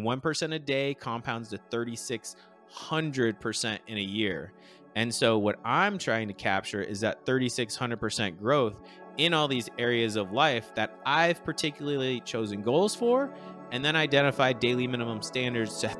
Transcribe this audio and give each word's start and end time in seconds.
1% 0.00 0.54
a 0.54 0.58
day 0.58 0.92
compounds 0.92 1.48
to 1.48 1.58
3600% 1.70 3.78
in 3.86 3.96
a 3.96 4.00
year. 4.00 4.52
And 4.94 5.14
so, 5.14 5.38
what 5.38 5.58
I'm 5.64 5.96
trying 5.96 6.28
to 6.28 6.34
capture 6.34 6.82
is 6.82 7.00
that 7.00 7.24
3600% 7.24 8.38
growth 8.38 8.78
in 9.16 9.32
all 9.32 9.48
these 9.48 9.70
areas 9.78 10.16
of 10.16 10.32
life 10.32 10.74
that 10.74 10.94
I've 11.06 11.42
particularly 11.44 12.20
chosen 12.20 12.60
goals 12.60 12.94
for 12.94 13.32
and 13.72 13.82
then 13.82 13.96
identified 13.96 14.60
daily 14.60 14.86
minimum 14.86 15.22
standards 15.22 15.80
to. 15.80 15.96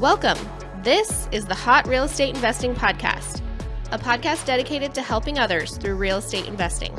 Welcome. 0.00 0.38
This 0.82 1.28
is 1.30 1.46
the 1.46 1.54
Hot 1.54 1.86
Real 1.86 2.04
Estate 2.04 2.34
Investing 2.34 2.74
Podcast, 2.74 3.42
a 3.92 3.98
podcast 3.98 4.44
dedicated 4.44 4.92
to 4.94 5.02
helping 5.02 5.38
others 5.38 5.76
through 5.76 5.94
real 5.94 6.16
estate 6.16 6.46
investing. 6.46 6.92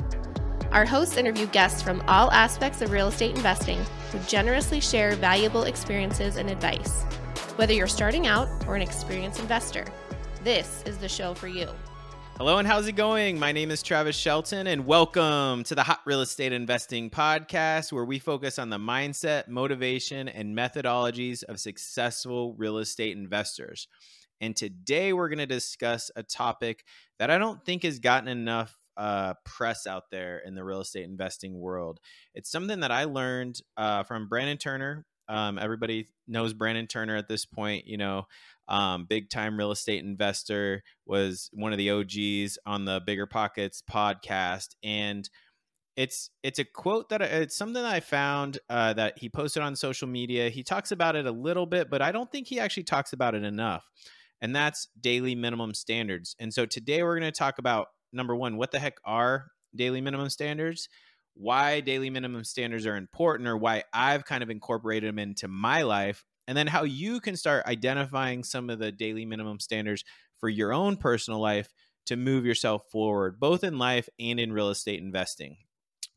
Our 0.72 0.86
hosts 0.86 1.18
interview 1.18 1.48
guests 1.48 1.82
from 1.82 2.02
all 2.08 2.32
aspects 2.32 2.82
of 2.82 2.92
real 2.92 3.10
estate 3.10 3.36
investing 3.36 3.78
who 4.14 4.20
generously 4.20 4.80
share 4.80 5.18
valuable 5.18 5.64
experiences 5.64 6.38
and 6.38 6.50
advice. 6.50 7.04
Whether 7.58 7.74
you're 7.74 7.88
starting 7.88 8.26
out 8.26 8.48
or 8.66 8.78
an 8.78 8.82
experienced 8.82 9.42
investor, 9.42 9.86
this 10.46 10.82
is 10.86 10.98
the 10.98 11.10
show 11.10 11.34
for 11.34 11.50
you. 11.50 11.68
Hello, 12.38 12.58
and 12.58 12.66
how's 12.66 12.88
it 12.88 12.94
going? 12.94 13.38
My 13.38 13.52
name 13.52 13.70
is 13.70 13.84
Travis 13.84 14.16
Shelton, 14.16 14.66
and 14.66 14.86
welcome 14.86 15.66
to 15.66 15.76
the 15.76 15.84
Hot 15.84 16.00
Real 16.06 16.22
Estate 16.22 16.54
Investing 16.54 17.10
Podcast, 17.10 17.92
where 17.92 18.06
we 18.06 18.18
focus 18.18 18.58
on 18.58 18.70
the 18.70 18.78
mindset, 18.78 19.50
motivation, 19.50 20.30
and 20.30 20.58
methodologies 20.58 21.44
of 21.44 21.60
successful 21.60 22.54
real 22.54 22.78
estate 22.78 23.18
investors. 23.18 23.90
And 24.40 24.56
today 24.56 25.12
we're 25.12 25.28
going 25.28 25.40
to 25.40 25.46
discuss 25.46 26.12
a 26.16 26.24
topic 26.24 26.86
that 27.20 27.30
I 27.30 27.38
don't 27.38 27.64
think 27.66 27.84
has 27.84 28.00
gotten 28.00 28.30
enough 28.30 28.78
uh, 28.98 29.34
press 29.46 29.88
out 29.88 30.12
there 30.12 30.40
in 30.40 30.56
the 30.56 30.64
real 30.64 30.82
estate 30.82 31.06
investing 31.06 31.60
world. 31.60 32.00
It's 32.34 32.52
something 32.52 32.82
that 32.82 32.92
I 32.92 33.06
learned 33.06 33.62
uh, 33.78 34.04
from 34.04 34.28
Brandon 34.28 34.58
Turner. 34.58 35.06
Um, 35.28 35.58
everybody 35.58 36.10
knows 36.28 36.54
Brandon 36.54 36.88
Turner 36.88 37.16
at 37.16 37.28
this 37.28 37.46
point. 37.46 37.88
You 37.88 37.98
know, 37.98 38.24
um, 38.68 39.06
big 39.06 39.30
time 39.30 39.58
real 39.58 39.72
estate 39.72 40.04
investor 40.04 40.84
was 41.06 41.50
one 41.54 41.72
of 41.72 41.78
the 41.78 41.92
OGs 41.92 42.58
on 42.66 42.86
the 42.86 43.02
BiggerPockets 43.02 43.82
podcast, 43.90 44.76
and 44.84 45.30
it's 45.96 46.30
it's 46.42 46.60
a 46.60 46.66
quote 46.66 47.10
that 47.10 47.22
it's 47.22 47.56
something 47.56 47.82
that 47.82 47.94
I 47.94 48.00
found 48.00 48.60
uh, 48.70 48.94
that 48.94 49.18
he 49.18 49.30
posted 49.30 49.62
on 49.64 49.76
social 49.76 50.08
media. 50.08 50.50
He 50.50 50.64
talks 50.64 50.92
about 50.92 51.16
it 51.16 51.26
a 51.26 51.32
little 51.32 51.66
bit, 51.66 51.90
but 51.90 52.02
I 52.02 52.12
don't 52.12 52.32
think 52.32 52.48
he 52.48 52.60
actually 52.60 52.84
talks 52.84 53.14
about 53.14 53.36
it 53.36 53.44
enough. 53.44 53.86
And 54.42 54.56
that's 54.56 54.88
daily 55.00 55.36
minimum 55.36 55.74
standards. 55.74 56.36
And 56.40 56.54
so 56.54 56.66
today 56.66 57.04
we're 57.04 57.20
going 57.20 57.32
to 57.32 57.38
talk 57.38 57.60
about 57.60 57.88
number 58.12 58.36
one, 58.36 58.58
what 58.58 58.72
the 58.72 58.80
heck 58.80 58.98
are 59.06 59.48
daily 59.76 60.02
minimum 60.02 60.30
standards? 60.30 60.90
Why 61.34 61.80
daily 61.80 62.10
minimum 62.10 62.44
standards 62.44 62.86
are 62.86 62.98
important, 62.98 63.48
or 63.48 63.58
why 63.58 63.84
I've 63.94 64.26
kind 64.26 64.44
of 64.44 64.50
incorporated 64.50 65.08
them 65.08 65.20
into 65.20 65.48
my 65.48 65.84
life, 65.84 66.26
and 66.48 66.58
then 66.58 66.68
how 66.68 66.84
you 66.84 67.22
can 67.22 67.38
start 67.38 67.66
identifying 67.66 68.44
some 68.44 68.70
of 68.70 68.80
the 68.80 68.92
daily 68.92 69.26
minimum 69.26 69.60
standards 69.60 70.04
for 70.40 70.50
your 70.50 70.74
own 70.74 70.98
personal 70.98 71.40
life 71.40 71.72
to 72.08 72.18
move 72.18 72.46
yourself 72.46 72.90
forward, 72.92 73.40
both 73.40 73.64
in 73.64 73.78
life 73.78 74.10
and 74.20 74.40
in 74.40 74.52
real 74.52 74.70
estate 74.70 75.00
investing. 75.00 75.56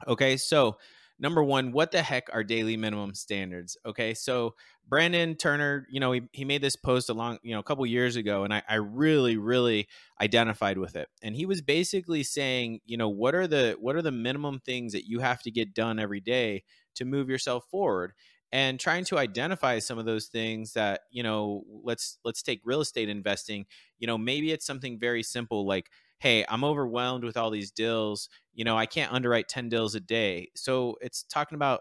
Okay, 0.08 0.36
so 0.36 0.78
number 1.24 1.42
one, 1.42 1.72
what 1.72 1.90
the 1.90 2.02
heck 2.02 2.28
are 2.34 2.44
daily 2.44 2.76
minimum 2.76 3.14
standards? 3.14 3.78
Okay, 3.86 4.12
so 4.12 4.54
Brandon 4.86 5.34
Turner, 5.36 5.86
you 5.90 5.98
know, 5.98 6.12
he, 6.12 6.20
he 6.32 6.44
made 6.44 6.60
this 6.60 6.76
post 6.76 7.08
along, 7.08 7.38
you 7.42 7.54
know, 7.54 7.60
a 7.60 7.62
couple 7.62 7.86
years 7.86 8.16
ago, 8.16 8.44
and 8.44 8.52
I, 8.52 8.62
I 8.68 8.74
really, 8.74 9.38
really 9.38 9.88
identified 10.20 10.76
with 10.76 10.96
it. 10.96 11.08
And 11.22 11.34
he 11.34 11.46
was 11.46 11.62
basically 11.62 12.24
saying, 12.24 12.80
you 12.84 12.98
know, 12.98 13.08
what 13.08 13.34
are 13.34 13.46
the 13.46 13.74
what 13.80 13.96
are 13.96 14.02
the 14.02 14.12
minimum 14.12 14.60
things 14.60 14.92
that 14.92 15.06
you 15.06 15.20
have 15.20 15.40
to 15.44 15.50
get 15.50 15.72
done 15.72 15.98
every 15.98 16.20
day 16.20 16.62
to 16.96 17.06
move 17.06 17.30
yourself 17.30 17.64
forward? 17.70 18.12
And 18.52 18.78
trying 18.78 19.04
to 19.06 19.18
identify 19.18 19.78
some 19.78 19.98
of 19.98 20.04
those 20.04 20.26
things 20.26 20.74
that, 20.74 21.00
you 21.10 21.22
know, 21.22 21.64
let's 21.82 22.18
let's 22.22 22.42
take 22.42 22.60
real 22.64 22.82
estate 22.82 23.08
investing. 23.08 23.64
You 23.98 24.06
know, 24.06 24.18
maybe 24.18 24.52
it's 24.52 24.66
something 24.66 25.00
very 25.00 25.22
simple 25.22 25.66
like 25.66 25.88
hey, 26.18 26.44
I'm 26.48 26.64
overwhelmed 26.64 27.24
with 27.24 27.36
all 27.36 27.50
these 27.50 27.70
deals. 27.70 28.28
You 28.54 28.64
know, 28.64 28.76
I 28.76 28.86
can't 28.86 29.12
underwrite 29.12 29.48
10 29.48 29.68
deals 29.68 29.94
a 29.94 30.00
day. 30.00 30.50
So 30.56 30.96
it's 31.00 31.22
talking 31.24 31.56
about 31.56 31.80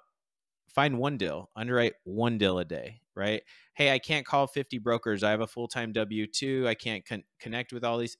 find 0.69 0.97
one 0.97 1.17
deal, 1.17 1.49
underwrite 1.55 1.94
one 2.03 2.38
deal 2.38 2.59
a 2.59 2.66
day, 2.66 3.01
right? 3.16 3.44
Hey, 3.75 3.94
I 3.94 3.99
can't 3.99 4.25
call 4.25 4.47
50 4.47 4.79
brokers. 4.79 5.23
I 5.23 5.31
have 5.31 5.41
a 5.41 5.47
full 5.47 5.67
time 5.67 5.91
W 5.94 6.27
2. 6.27 6.67
I 6.67 6.75
can't 6.75 7.05
con- 7.05 7.23
connect 7.39 7.73
with 7.73 7.83
all 7.83 7.97
these. 7.97 8.17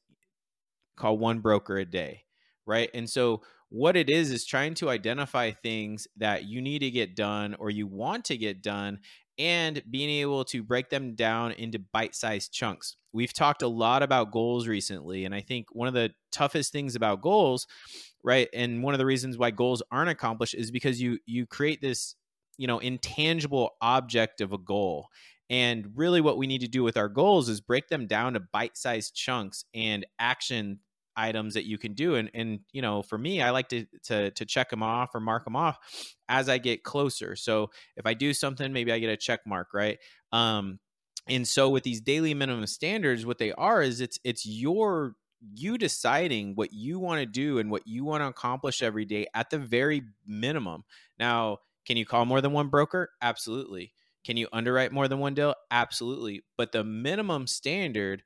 Call 0.96 1.18
one 1.18 1.40
broker 1.40 1.78
a 1.78 1.86
day, 1.86 2.26
right? 2.66 2.90
And 2.94 3.10
so 3.10 3.42
what 3.70 3.98
it 3.98 4.10
is 4.10 4.30
is 4.30 4.46
trying 4.46 4.76
to 4.76 4.90
identify 4.92 5.52
things 5.52 6.08
that 6.18 6.46
you 6.46 6.62
need 6.62 6.80
to 6.80 6.92
get 6.92 7.16
done 7.16 7.56
or 7.58 7.72
you 7.72 7.88
want 7.88 8.26
to 8.26 8.38
get 8.38 8.62
done 8.62 9.00
and 9.40 9.82
being 9.90 10.12
able 10.22 10.46
to 10.46 10.62
break 10.62 10.90
them 10.90 11.16
down 11.16 11.52
into 11.54 11.80
bite 11.80 12.14
sized 12.14 12.54
chunks. 12.54 12.96
We've 13.14 13.34
talked 13.34 13.62
a 13.62 13.68
lot 13.68 14.04
about 14.04 14.32
goals 14.32 14.68
recently, 14.68 15.26
and 15.26 15.36
I 15.36 15.42
think 15.42 15.68
one 15.74 15.88
of 15.88 15.94
the 15.94 16.12
toughest 16.32 16.72
things 16.72 16.96
about 16.96 17.22
goals, 17.22 17.68
right, 18.24 18.50
and 18.54 18.84
one 18.84 18.94
of 18.94 18.98
the 18.98 19.06
reasons 19.06 19.38
why 19.38 19.52
goals 19.52 19.84
aren't 19.92 20.10
accomplished 20.10 20.56
is 20.56 20.72
because 20.72 21.02
you 21.02 21.20
you 21.26 21.46
create 21.46 21.82
this, 21.82 22.16
you 22.58 22.68
know, 22.68 22.80
intangible 22.80 23.72
object 23.82 24.42
of 24.42 24.54
a 24.54 24.58
goal. 24.58 25.08
And 25.50 25.92
really, 25.96 26.22
what 26.22 26.38
we 26.38 26.48
need 26.48 26.62
to 26.62 26.68
do 26.68 26.84
with 26.84 26.98
our 26.98 27.10
goals 27.10 27.50
is 27.50 27.62
break 27.62 27.88
them 27.90 28.08
down 28.08 28.34
to 28.34 28.40
bite 28.40 28.78
sized 28.78 29.16
chunks 29.16 29.66
and 29.74 30.06
action 30.20 30.80
items 31.16 31.54
that 31.54 31.66
you 31.66 31.78
can 31.78 31.94
do. 31.94 32.16
And 32.16 32.32
and 32.34 32.60
you 32.72 32.82
know 32.82 33.02
for 33.04 33.18
me 33.18 33.42
i 33.42 33.52
like 33.52 33.70
to 33.70 33.86
to 34.06 34.32
to 34.32 34.46
check 34.46 34.70
them 34.70 34.82
off 34.82 35.14
or 35.14 35.20
mark 35.20 35.44
them 35.44 35.56
off 35.56 35.78
as 36.30 36.50
i 36.50 36.58
get 36.58 36.84
closer. 36.84 37.36
So 37.36 37.70
if 37.98 38.06
i 38.06 38.14
do 38.14 38.34
something 38.34 38.74
maybe 38.74 38.92
i 38.92 39.00
get 39.00 39.10
a 39.10 39.18
check 39.18 39.42
mark 39.46 39.74
right? 39.74 40.00
Um 40.32 40.80
and 41.28 41.48
so 41.48 41.70
with 41.70 41.84
these 41.84 42.02
daily 42.02 42.34
minimum 42.34 42.68
standards 42.68 43.26
what 43.26 43.38
they 43.38 43.52
are 43.54 43.82
is 43.82 44.02
it's 44.02 44.20
it's 44.24 44.46
your 44.46 45.16
you 45.56 45.78
deciding 45.78 46.56
what 46.56 46.72
you 46.72 47.00
want 47.00 47.20
to 47.20 47.26
do 47.26 47.60
and 47.60 47.70
what 47.70 47.86
you 47.86 48.06
want 48.06 48.22
to 48.22 48.28
accomplish 48.28 48.82
every 48.82 49.04
day 49.06 49.28
at 49.34 49.50
the 49.50 49.58
very 49.60 50.02
minimum. 50.26 50.84
Now 51.20 51.60
can 51.86 51.98
you 51.98 52.06
call 52.06 52.26
more 52.26 52.40
than 52.40 52.54
one 52.54 52.70
broker? 52.70 53.10
Absolutely. 53.22 53.94
Can 54.24 54.38
you 54.38 54.48
underwrite 54.54 54.94
more 54.94 55.10
than 55.10 55.20
one 55.20 55.34
deal? 55.34 55.54
Absolutely. 55.70 56.44
But 56.58 56.72
the 56.72 56.84
minimum 56.84 57.46
standard 57.48 58.24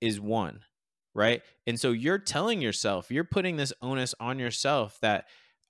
is 0.00 0.20
one 0.20 0.60
right? 1.14 1.42
And 1.66 1.78
so 1.78 1.90
you're 1.90 2.18
telling 2.18 2.60
yourself, 2.60 3.10
you're 3.10 3.24
putting 3.24 3.56
this 3.56 3.72
onus 3.82 4.14
on 4.20 4.38
yourself 4.38 4.98
that 5.02 5.26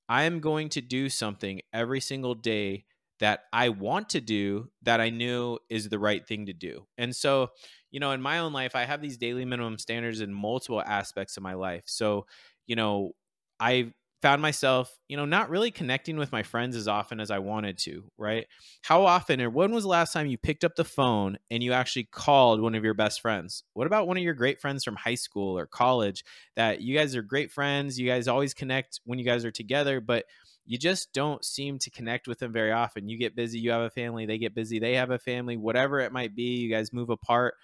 I'm 0.09 0.41
going 0.41 0.69
to 0.71 0.81
do 0.81 1.09
something 1.09 1.61
every 1.73 2.01
single 2.01 2.35
day 2.35 2.85
that 3.21 3.45
I 3.53 3.69
want 3.71 4.11
to 4.11 4.21
do 4.21 4.71
that 4.83 5.01
I 5.01 5.11
knew 5.11 5.59
is 5.69 5.89
the 5.89 5.99
right 5.99 6.27
thing 6.27 6.47
to 6.47 6.53
do. 6.53 6.87
And 6.99 7.15
so, 7.15 7.51
you 7.91 8.01
know, 8.01 8.13
in 8.13 8.21
my 8.23 8.39
own 8.39 8.53
life, 8.53 8.75
I 8.75 8.85
have 8.85 9.03
these 9.03 9.19
daily 9.19 9.45
minimum 9.45 9.79
standards 9.79 10.21
in 10.21 10.33
multiple 10.33 10.83
aspects 10.83 11.37
of 11.37 11.43
my 11.43 11.55
life. 11.55 11.85
So, 11.87 12.27
you 12.67 12.77
know, 12.77 13.13
I 13.59 13.93
found 14.23 14.43
myself, 14.43 14.95
you 15.09 15.17
know, 15.17 15.25
not 15.25 15.51
really 15.51 15.71
connecting 15.71 16.17
with 16.17 16.33
my 16.33 16.43
friends 16.43 16.77
as 16.77 16.89
often 16.89 17.21
as 17.21 17.31
I 17.31 17.39
wanted 17.39 17.79
to, 17.79 18.05
right? 18.19 18.47
How 18.83 19.05
often 19.05 19.41
or 19.41 19.51
when 19.51 19.73
was 19.73 19.85
the 19.85 19.91
last 19.91 20.13
time 20.13 20.27
you 20.27 20.37
picked 20.37 20.65
up 20.65 20.77
the 20.77 20.85
phone 20.85 21.39
and 21.51 21.63
you 21.63 21.73
actually 21.73 22.05
called 22.05 22.61
one 22.61 22.75
of 22.75 22.85
your 22.85 22.95
best 22.95 23.21
friends? 23.21 23.65
What 23.73 23.87
about 23.87 24.07
one 24.07 24.17
of 24.17 24.23
your 24.23 24.35
great 24.35 24.61
friends 24.61 24.85
from 24.85 24.97
high 24.97 25.15
school 25.15 25.59
or 25.59 25.67
college 25.67 26.25
that 26.57 26.83
you 26.83 26.97
guys 26.97 27.17
are 27.17 27.23
great 27.23 27.51
friends, 27.51 27.99
you 27.99 28.07
guys 28.07 28.29
always 28.29 28.55
connect 28.55 29.01
when 29.05 29.19
you 29.19 29.25
guys 29.25 29.45
are 29.45 29.51
together, 29.51 30.01
but 30.01 30.27
you 30.67 30.79
just 30.79 31.13
don't 31.13 31.45
seem 31.45 31.79
to 31.81 31.91
connect 31.91 32.29
with 32.29 32.39
them 32.39 32.53
very 32.53 32.71
often. 32.71 33.09
You 33.09 33.19
get 33.19 33.35
busy, 33.35 33.59
you 33.59 33.73
have 33.73 33.83
a 33.83 33.91
family, 33.91 34.27
they 34.27 34.39
get 34.39 34.55
busy, 34.55 34.79
they 34.79 34.95
have 34.95 35.11
a 35.11 35.19
family, 35.19 35.57
whatever 35.57 35.99
it 36.01 36.13
might 36.13 36.35
be, 36.37 36.59
you 36.59 36.71
guys 36.71 36.93
move 36.93 37.11
apart. 37.11 37.55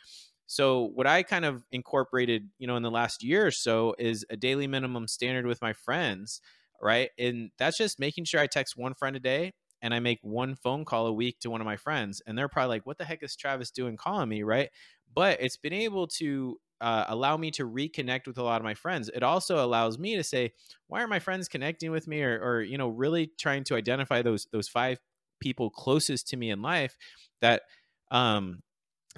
So 0.47 0.91
what 0.95 1.07
I 1.07 1.23
kind 1.23 1.45
of 1.45 1.65
incorporated, 1.73 2.51
you 2.59 2.67
know, 2.67 2.77
in 2.77 2.83
the 2.83 2.91
last 2.91 3.23
year 3.23 3.47
or 3.47 3.51
so 3.51 3.95
is 3.99 4.25
a 4.31 4.37
daily 4.37 4.67
minimum 4.67 5.09
standard 5.09 5.47
with 5.47 5.61
my 5.61 5.73
friends, 5.73 6.41
right? 6.81 7.11
And 7.19 7.51
that's 7.59 7.79
just 7.79 7.99
making 7.99 8.25
sure 8.25 8.41
I 8.41 8.47
text 8.47 8.77
one 8.77 8.95
friend 8.95 9.17
a 9.17 9.21
day 9.21 9.53
and 9.83 9.93
I 9.93 10.01
make 10.01 10.19
one 10.23 10.55
phone 10.55 10.85
call 10.85 11.07
a 11.07 11.13
week 11.13 11.41
to 11.41 11.51
one 11.51 11.61
of 11.61 11.65
my 11.65 11.77
friends. 11.77 12.23
And 12.27 12.37
they're 12.37 12.49
probably 12.49 12.77
like, 12.77 12.87
what 12.87 12.99
the 12.99 13.05
heck 13.05 13.23
is 13.23 13.37
Travis 13.37 13.71
doing 13.71 13.97
calling 13.97 14.29
me, 14.29 14.43
right? 14.43 14.71
But 15.15 15.41
it's 15.41 15.57
been 15.57 15.73
able 15.73 16.07
to 16.09 16.59
uh, 16.81 17.05
allow 17.09 17.37
me 17.37 17.51
to 17.53 17.69
reconnect 17.69 18.27
with 18.27 18.39
a 18.39 18.43
lot 18.43 18.61
of 18.61 18.65
my 18.65 18.75
friends. 18.75 19.11
It 19.15 19.23
also 19.23 19.65
allows 19.65 19.99
me 19.99 20.17
to 20.17 20.23
say, 20.23 20.53
why 20.89 21.03
are 21.03 21.09
my 21.09 21.19
friends 21.19 21.49
connecting 21.49 21.91
with 21.91 22.07
me, 22.07 22.23
or, 22.23 22.39
or 22.39 22.63
you 22.63 22.79
know, 22.79 22.89
really 22.89 23.31
trying 23.39 23.65
to 23.65 23.75
identify 23.75 24.23
those 24.23 24.47
those 24.53 24.69
five 24.69 24.99
people 25.41 25.71
closest 25.71 26.29
to 26.29 26.37
me 26.37 26.51
in 26.51 26.63
life 26.63 26.97
that 27.41 27.63
um, 28.11 28.63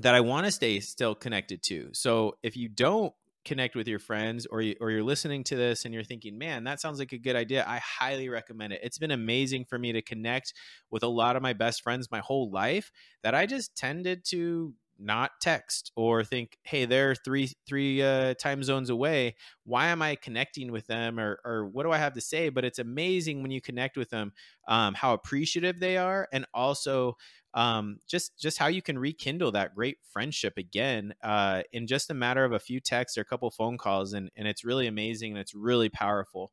that 0.00 0.14
I 0.14 0.20
want 0.20 0.46
to 0.46 0.52
stay 0.52 0.80
still 0.80 1.14
connected 1.14 1.62
to. 1.64 1.90
So 1.92 2.36
if 2.42 2.56
you 2.56 2.68
don't 2.68 3.12
connect 3.44 3.74
with 3.74 3.88
your 3.88 3.98
friends 3.98 4.46
or 4.46 4.60
you, 4.60 4.74
or 4.80 4.90
you're 4.90 5.02
listening 5.02 5.42
to 5.42 5.56
this 5.56 5.84
and 5.84 5.94
you're 5.94 6.04
thinking, 6.04 6.36
"Man, 6.38 6.64
that 6.64 6.80
sounds 6.80 6.98
like 6.98 7.12
a 7.12 7.18
good 7.18 7.36
idea." 7.36 7.64
I 7.66 7.78
highly 7.78 8.28
recommend 8.28 8.72
it. 8.74 8.80
It's 8.82 8.98
been 8.98 9.10
amazing 9.10 9.64
for 9.64 9.78
me 9.78 9.92
to 9.92 10.02
connect 10.02 10.52
with 10.90 11.02
a 11.02 11.08
lot 11.08 11.36
of 11.36 11.42
my 11.42 11.52
best 11.54 11.82
friends 11.82 12.10
my 12.10 12.20
whole 12.20 12.50
life 12.50 12.90
that 13.22 13.34
I 13.34 13.46
just 13.46 13.76
tended 13.76 14.24
to 14.26 14.74
not 15.00 15.30
text 15.40 15.92
or 15.96 16.24
think, 16.24 16.58
"Hey, 16.62 16.84
they're 16.84 17.14
three 17.14 17.52
three 17.66 18.02
uh, 18.02 18.34
time 18.34 18.62
zones 18.64 18.90
away. 18.90 19.36
Why 19.64 19.86
am 19.88 20.02
I 20.02 20.16
connecting 20.16 20.72
with 20.72 20.86
them, 20.88 21.18
or 21.20 21.40
or 21.44 21.66
what 21.66 21.84
do 21.84 21.92
I 21.92 21.98
have 21.98 22.14
to 22.14 22.20
say?" 22.20 22.48
But 22.48 22.64
it's 22.64 22.80
amazing 22.80 23.40
when 23.42 23.52
you 23.52 23.60
connect 23.60 23.96
with 23.96 24.10
them, 24.10 24.32
um, 24.66 24.94
how 24.94 25.14
appreciative 25.14 25.78
they 25.80 25.96
are, 25.96 26.28
and 26.32 26.46
also 26.52 27.16
um, 27.58 27.98
just 28.08 28.38
just 28.38 28.58
how 28.58 28.68
you 28.68 28.82
can 28.82 28.98
rekindle 28.98 29.52
that 29.52 29.74
great 29.74 29.98
friendship 30.12 30.58
again 30.58 31.14
uh, 31.24 31.62
in 31.72 31.86
just 31.88 32.10
a 32.10 32.14
matter 32.14 32.44
of 32.44 32.52
a 32.52 32.60
few 32.60 32.80
texts 32.80 33.18
or 33.18 33.22
a 33.22 33.26
couple 33.26 33.50
phone 33.50 33.78
calls, 33.78 34.12
and 34.14 34.30
and 34.36 34.48
it's 34.48 34.64
really 34.64 34.86
amazing 34.86 35.32
and 35.32 35.40
it's 35.40 35.54
really 35.54 35.88
powerful. 35.88 36.52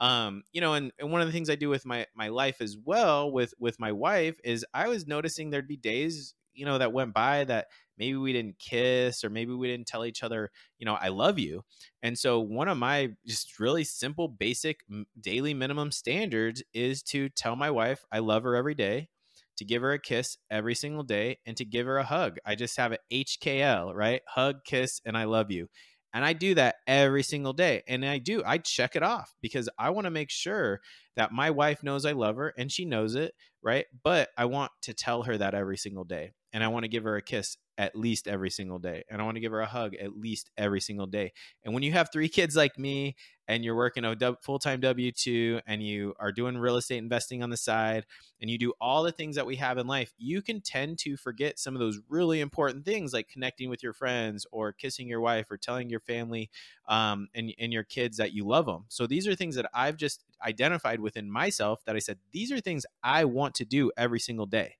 Um 0.00 0.44
you 0.52 0.60
know 0.60 0.74
and, 0.74 0.92
and 0.98 1.10
one 1.10 1.22
of 1.22 1.26
the 1.26 1.32
things 1.32 1.48
i 1.48 1.54
do 1.54 1.70
with 1.70 1.86
my 1.86 2.06
my 2.14 2.28
life 2.28 2.60
as 2.60 2.76
well 2.76 3.32
with 3.32 3.54
with 3.58 3.80
my 3.80 3.92
wife 3.92 4.38
is 4.44 4.64
i 4.74 4.88
was 4.88 5.06
noticing 5.06 5.48
there'd 5.48 5.66
be 5.66 5.78
days 5.78 6.34
you 6.52 6.66
know 6.66 6.76
that 6.76 6.92
went 6.92 7.14
by 7.14 7.44
that 7.44 7.68
maybe 7.96 8.16
we 8.16 8.32
didn't 8.34 8.58
kiss 8.58 9.24
or 9.24 9.30
maybe 9.30 9.54
we 9.54 9.68
didn't 9.68 9.86
tell 9.86 10.04
each 10.04 10.22
other 10.22 10.50
you 10.78 10.84
know 10.84 10.94
i 10.94 11.08
love 11.08 11.38
you. 11.38 11.64
And 12.02 12.18
so 12.18 12.40
one 12.40 12.68
of 12.68 12.76
my 12.76 13.12
just 13.26 13.58
really 13.58 13.84
simple 13.84 14.28
basic 14.28 14.80
daily 15.18 15.54
minimum 15.54 15.90
standards 15.92 16.62
is 16.74 17.02
to 17.04 17.30
tell 17.30 17.56
my 17.56 17.70
wife 17.70 18.04
i 18.12 18.18
love 18.18 18.42
her 18.42 18.54
every 18.54 18.74
day 18.74 19.08
to 19.56 19.64
give 19.64 19.82
her 19.82 19.92
a 19.92 19.98
kiss 19.98 20.38
every 20.50 20.74
single 20.74 21.02
day 21.02 21.38
and 21.46 21.56
to 21.56 21.64
give 21.64 21.86
her 21.86 21.98
a 21.98 22.04
hug 22.04 22.38
i 22.44 22.54
just 22.54 22.76
have 22.76 22.92
an 22.92 22.98
hkl 23.12 23.94
right 23.94 24.22
hug 24.28 24.56
kiss 24.64 25.00
and 25.04 25.16
i 25.16 25.24
love 25.24 25.50
you 25.50 25.68
and 26.16 26.24
I 26.24 26.32
do 26.32 26.54
that 26.54 26.76
every 26.86 27.22
single 27.22 27.52
day. 27.52 27.82
And 27.86 28.02
I 28.02 28.16
do, 28.16 28.42
I 28.46 28.56
check 28.56 28.96
it 28.96 29.02
off 29.02 29.34
because 29.42 29.68
I 29.78 29.90
want 29.90 30.06
to 30.06 30.10
make 30.10 30.30
sure 30.30 30.80
that 31.14 31.30
my 31.30 31.50
wife 31.50 31.82
knows 31.82 32.06
I 32.06 32.12
love 32.12 32.36
her 32.36 32.54
and 32.56 32.72
she 32.72 32.86
knows 32.86 33.14
it, 33.14 33.34
right? 33.62 33.84
But 34.02 34.30
I 34.34 34.46
want 34.46 34.72
to 34.82 34.94
tell 34.94 35.24
her 35.24 35.36
that 35.36 35.52
every 35.52 35.76
single 35.76 36.04
day. 36.04 36.32
And 36.54 36.64
I 36.64 36.68
want 36.68 36.84
to 36.84 36.88
give 36.88 37.04
her 37.04 37.16
a 37.16 37.22
kiss 37.22 37.58
at 37.76 37.94
least 37.94 38.28
every 38.28 38.48
single 38.48 38.78
day. 38.78 39.04
And 39.10 39.20
I 39.20 39.26
want 39.26 39.34
to 39.36 39.42
give 39.42 39.52
her 39.52 39.60
a 39.60 39.66
hug 39.66 39.94
at 39.94 40.16
least 40.16 40.50
every 40.56 40.80
single 40.80 41.06
day. 41.06 41.32
And 41.66 41.74
when 41.74 41.82
you 41.82 41.92
have 41.92 42.08
three 42.10 42.30
kids 42.30 42.56
like 42.56 42.78
me 42.78 43.16
and 43.48 43.64
you're 43.64 43.76
working 43.76 44.04
a 44.04 44.16
full 44.42 44.58
time 44.58 44.80
W 44.80 45.12
2 45.12 45.60
and 45.66 45.82
you 45.82 46.14
are 46.18 46.32
doing 46.32 46.58
real 46.58 46.76
estate 46.76 46.98
investing 46.98 47.42
on 47.42 47.50
the 47.50 47.56
side 47.56 48.06
and 48.40 48.50
you 48.50 48.58
do 48.58 48.72
all 48.80 49.02
the 49.02 49.12
things 49.12 49.36
that 49.36 49.46
we 49.46 49.56
have 49.56 49.78
in 49.78 49.86
life, 49.86 50.12
you 50.18 50.42
can 50.42 50.60
tend 50.60 50.98
to 50.98 51.16
forget 51.16 51.58
some 51.58 51.74
of 51.74 51.80
those 51.80 52.00
really 52.08 52.40
important 52.40 52.84
things 52.84 53.12
like 53.12 53.28
connecting 53.28 53.70
with 53.70 53.82
your 53.82 53.92
friends 53.92 54.46
or 54.50 54.72
kissing 54.72 55.08
your 55.08 55.20
wife 55.20 55.50
or 55.50 55.56
telling 55.56 55.88
your 55.88 56.00
family 56.00 56.50
um, 56.88 57.28
and, 57.34 57.52
and 57.58 57.72
your 57.72 57.84
kids 57.84 58.16
that 58.16 58.32
you 58.32 58.46
love 58.46 58.66
them. 58.66 58.84
So 58.88 59.06
these 59.06 59.26
are 59.26 59.34
things 59.34 59.54
that 59.56 59.70
I've 59.72 59.96
just 59.96 60.24
identified 60.44 61.00
within 61.00 61.30
myself 61.30 61.84
that 61.86 61.96
I 61.96 62.00
said, 62.00 62.18
these 62.32 62.52
are 62.52 62.60
things 62.60 62.84
I 63.02 63.24
want 63.24 63.54
to 63.56 63.64
do 63.64 63.90
every 63.96 64.20
single 64.20 64.46
day. 64.46 64.76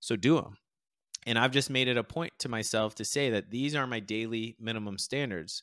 So 0.00 0.16
do 0.16 0.36
them. 0.36 0.56
And 1.24 1.38
I've 1.38 1.52
just 1.52 1.70
made 1.70 1.88
it 1.88 1.96
a 1.96 2.02
point 2.02 2.32
to 2.40 2.48
myself 2.48 2.96
to 2.96 3.04
say 3.04 3.30
that 3.30 3.50
these 3.50 3.76
are 3.76 3.86
my 3.86 4.00
daily 4.00 4.56
minimum 4.58 4.98
standards. 4.98 5.62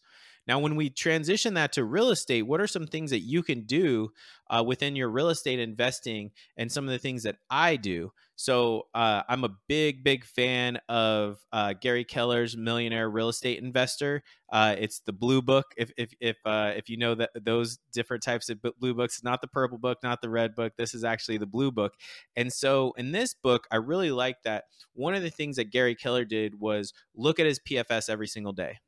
Now, 0.49 0.57
when 0.57 0.75
we 0.75 0.89
transition 0.89 1.53
that 1.53 1.73
to 1.73 1.83
real 1.83 2.09
estate, 2.09 2.41
what 2.41 2.59
are 2.59 2.65
some 2.65 2.87
things 2.87 3.11
that 3.11 3.19
you 3.19 3.43
can 3.43 3.67
do 3.67 4.09
uh, 4.49 4.63
within 4.65 4.95
your 4.95 5.07
real 5.07 5.29
estate 5.29 5.59
investing 5.59 6.31
and 6.57 6.71
some 6.71 6.85
of 6.85 6.89
the 6.89 6.97
things 6.97 7.21
that 7.21 7.35
I 7.51 7.75
do? 7.75 8.13
So, 8.35 8.87
uh, 8.95 9.21
I'm 9.29 9.43
a 9.43 9.51
big, 9.67 10.03
big 10.03 10.25
fan 10.25 10.79
of 10.89 11.37
uh, 11.53 11.73
Gary 11.79 12.03
Keller's 12.03 12.57
Millionaire 12.57 13.11
Real 13.11 13.29
Estate 13.29 13.61
Investor. 13.61 14.23
Uh, 14.51 14.75
it's 14.79 15.01
the 15.01 15.13
blue 15.13 15.43
book. 15.43 15.65
If 15.77 15.91
if 15.97 16.13
if 16.19 16.37
uh, 16.45 16.73
if 16.75 16.89
you 16.89 16.97
know 16.97 17.13
that 17.13 17.29
those 17.39 17.77
different 17.93 18.23
types 18.23 18.49
of 18.49 18.59
blue 18.79 18.95
books, 18.95 19.21
not 19.21 19.41
the 19.41 19.47
purple 19.47 19.77
book, 19.77 19.99
not 20.01 20.19
the 20.23 20.31
red 20.31 20.55
book. 20.55 20.73
This 20.79 20.95
is 20.95 21.03
actually 21.03 21.37
the 21.37 21.45
blue 21.45 21.71
book. 21.71 21.93
And 22.35 22.51
so, 22.51 22.93
in 22.97 23.11
this 23.11 23.35
book, 23.35 23.67
I 23.69 23.75
really 23.75 24.09
like 24.09 24.41
that. 24.45 24.63
One 24.93 25.13
of 25.13 25.21
the 25.21 25.29
things 25.29 25.57
that 25.57 25.69
Gary 25.69 25.93
Keller 25.93 26.25
did 26.25 26.59
was 26.59 26.91
look 27.15 27.39
at 27.39 27.45
his 27.45 27.59
PFS 27.59 28.09
every 28.09 28.27
single 28.27 28.53
day 28.53 28.79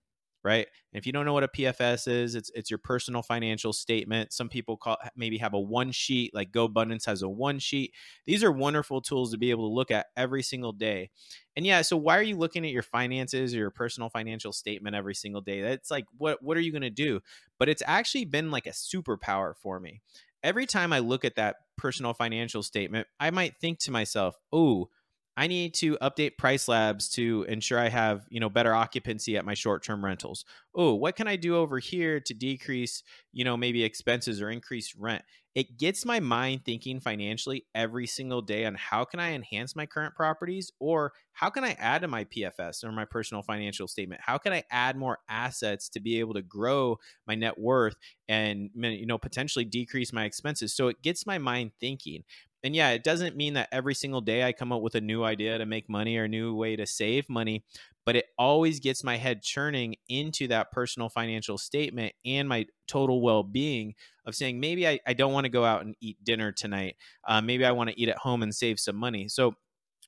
right? 0.43 0.67
And 0.91 0.99
if 0.99 1.05
you 1.05 1.13
don't 1.13 1.25
know 1.25 1.33
what 1.33 1.43
a 1.43 1.47
PFS 1.47 2.07
is, 2.07 2.35
it's 2.35 2.49
it's 2.55 2.69
your 2.69 2.79
personal 2.79 3.21
financial 3.21 3.73
statement. 3.73 4.33
Some 4.33 4.49
people 4.49 4.77
call 4.77 4.97
maybe 5.15 5.37
have 5.37 5.53
a 5.53 5.59
one 5.59 5.91
sheet, 5.91 6.33
like 6.33 6.51
GoBundance 6.51 7.05
has 7.05 7.21
a 7.21 7.29
one 7.29 7.59
sheet. 7.59 7.93
These 8.25 8.43
are 8.43 8.51
wonderful 8.51 9.01
tools 9.01 9.31
to 9.31 9.37
be 9.37 9.51
able 9.51 9.69
to 9.69 9.73
look 9.73 9.91
at 9.91 10.07
every 10.17 10.43
single 10.43 10.71
day. 10.71 11.11
And 11.55 11.65
yeah, 11.65 11.81
so 11.81 11.97
why 11.97 12.17
are 12.17 12.23
you 12.23 12.37
looking 12.37 12.65
at 12.65 12.71
your 12.71 12.83
finances 12.83 13.53
or 13.53 13.57
your 13.57 13.71
personal 13.71 14.09
financial 14.09 14.53
statement 14.53 14.95
every 14.95 15.15
single 15.15 15.41
day? 15.41 15.61
That's 15.61 15.91
like 15.91 16.05
what 16.17 16.41
what 16.41 16.57
are 16.57 16.61
you 16.61 16.71
going 16.71 16.81
to 16.81 16.89
do? 16.89 17.21
But 17.59 17.69
it's 17.69 17.83
actually 17.85 18.25
been 18.25 18.51
like 18.51 18.67
a 18.67 18.71
superpower 18.71 19.53
for 19.55 19.79
me. 19.79 20.01
Every 20.43 20.65
time 20.65 20.91
I 20.91 20.99
look 20.99 21.23
at 21.23 21.35
that 21.35 21.57
personal 21.77 22.13
financial 22.13 22.63
statement, 22.63 23.07
I 23.19 23.29
might 23.29 23.57
think 23.57 23.77
to 23.79 23.91
myself, 23.91 24.35
"Oh, 24.51 24.89
I 25.37 25.47
need 25.47 25.73
to 25.75 25.97
update 25.97 26.31
PriceLabs 26.39 27.11
to 27.13 27.45
ensure 27.47 27.79
I 27.79 27.89
have, 27.89 28.25
you 28.29 28.39
know, 28.39 28.49
better 28.49 28.73
occupancy 28.75 29.37
at 29.37 29.45
my 29.45 29.53
short-term 29.53 30.03
rentals. 30.03 30.43
Oh, 30.75 30.93
what 30.93 31.15
can 31.15 31.27
I 31.27 31.37
do 31.37 31.55
over 31.55 31.79
here 31.79 32.19
to 32.19 32.33
decrease, 32.33 33.01
you 33.31 33.45
know, 33.45 33.55
maybe 33.55 33.83
expenses 33.83 34.41
or 34.41 34.49
increase 34.49 34.93
rent? 34.95 35.23
It 35.53 35.77
gets 35.77 36.05
my 36.05 36.21
mind 36.21 36.63
thinking 36.63 37.01
financially 37.01 37.65
every 37.75 38.07
single 38.07 38.41
day 38.41 38.65
on 38.65 38.75
how 38.75 39.03
can 39.03 39.19
I 39.19 39.33
enhance 39.33 39.75
my 39.75 39.85
current 39.85 40.15
properties 40.15 40.71
or 40.79 41.11
how 41.33 41.49
can 41.49 41.65
I 41.65 41.71
add 41.71 42.03
to 42.03 42.07
my 42.07 42.23
PFS 42.25 42.85
or 42.85 42.91
my 42.91 43.03
personal 43.03 43.43
financial 43.43 43.87
statement? 43.87 44.21
How 44.23 44.37
can 44.37 44.53
I 44.53 44.63
add 44.71 44.95
more 44.95 45.19
assets 45.27 45.89
to 45.89 45.99
be 45.99 46.19
able 46.19 46.35
to 46.35 46.41
grow 46.41 46.99
my 47.27 47.35
net 47.35 47.57
worth 47.57 47.95
and 48.29 48.69
you 48.75 49.05
know 49.05 49.17
potentially 49.17 49.65
decrease 49.65 50.13
my 50.13 50.23
expenses? 50.23 50.73
So 50.73 50.87
it 50.87 51.01
gets 51.01 51.25
my 51.25 51.37
mind 51.37 51.71
thinking 51.81 52.23
and 52.63 52.75
yeah, 52.75 52.91
it 52.91 53.03
doesn't 53.03 53.35
mean 53.35 53.53
that 53.53 53.69
every 53.71 53.95
single 53.95 54.21
day 54.21 54.43
I 54.43 54.53
come 54.53 54.71
up 54.71 54.81
with 54.81 54.95
a 54.95 55.01
new 55.01 55.23
idea 55.23 55.57
to 55.57 55.65
make 55.65 55.89
money 55.89 56.17
or 56.17 56.25
a 56.25 56.29
new 56.29 56.55
way 56.55 56.75
to 56.75 56.85
save 56.85 57.29
money, 57.29 57.63
but 58.05 58.15
it 58.15 58.25
always 58.37 58.79
gets 58.79 59.03
my 59.03 59.17
head 59.17 59.41
churning 59.41 59.95
into 60.09 60.47
that 60.47 60.71
personal 60.71 61.09
financial 61.09 61.57
statement 61.57 62.13
and 62.25 62.47
my 62.47 62.65
total 62.87 63.21
well 63.21 63.43
being 63.43 63.95
of 64.25 64.35
saying, 64.35 64.59
maybe 64.59 64.87
I, 64.87 64.99
I 65.07 65.13
don't 65.13 65.33
want 65.33 65.45
to 65.45 65.49
go 65.49 65.65
out 65.65 65.83
and 65.83 65.95
eat 66.01 66.23
dinner 66.23 66.51
tonight. 66.51 66.95
Uh, 67.27 67.41
maybe 67.41 67.65
I 67.65 67.71
want 67.71 67.89
to 67.89 67.99
eat 67.99 68.09
at 68.09 68.17
home 68.17 68.43
and 68.43 68.53
save 68.53 68.79
some 68.79 68.95
money. 68.95 69.27
So, 69.27 69.55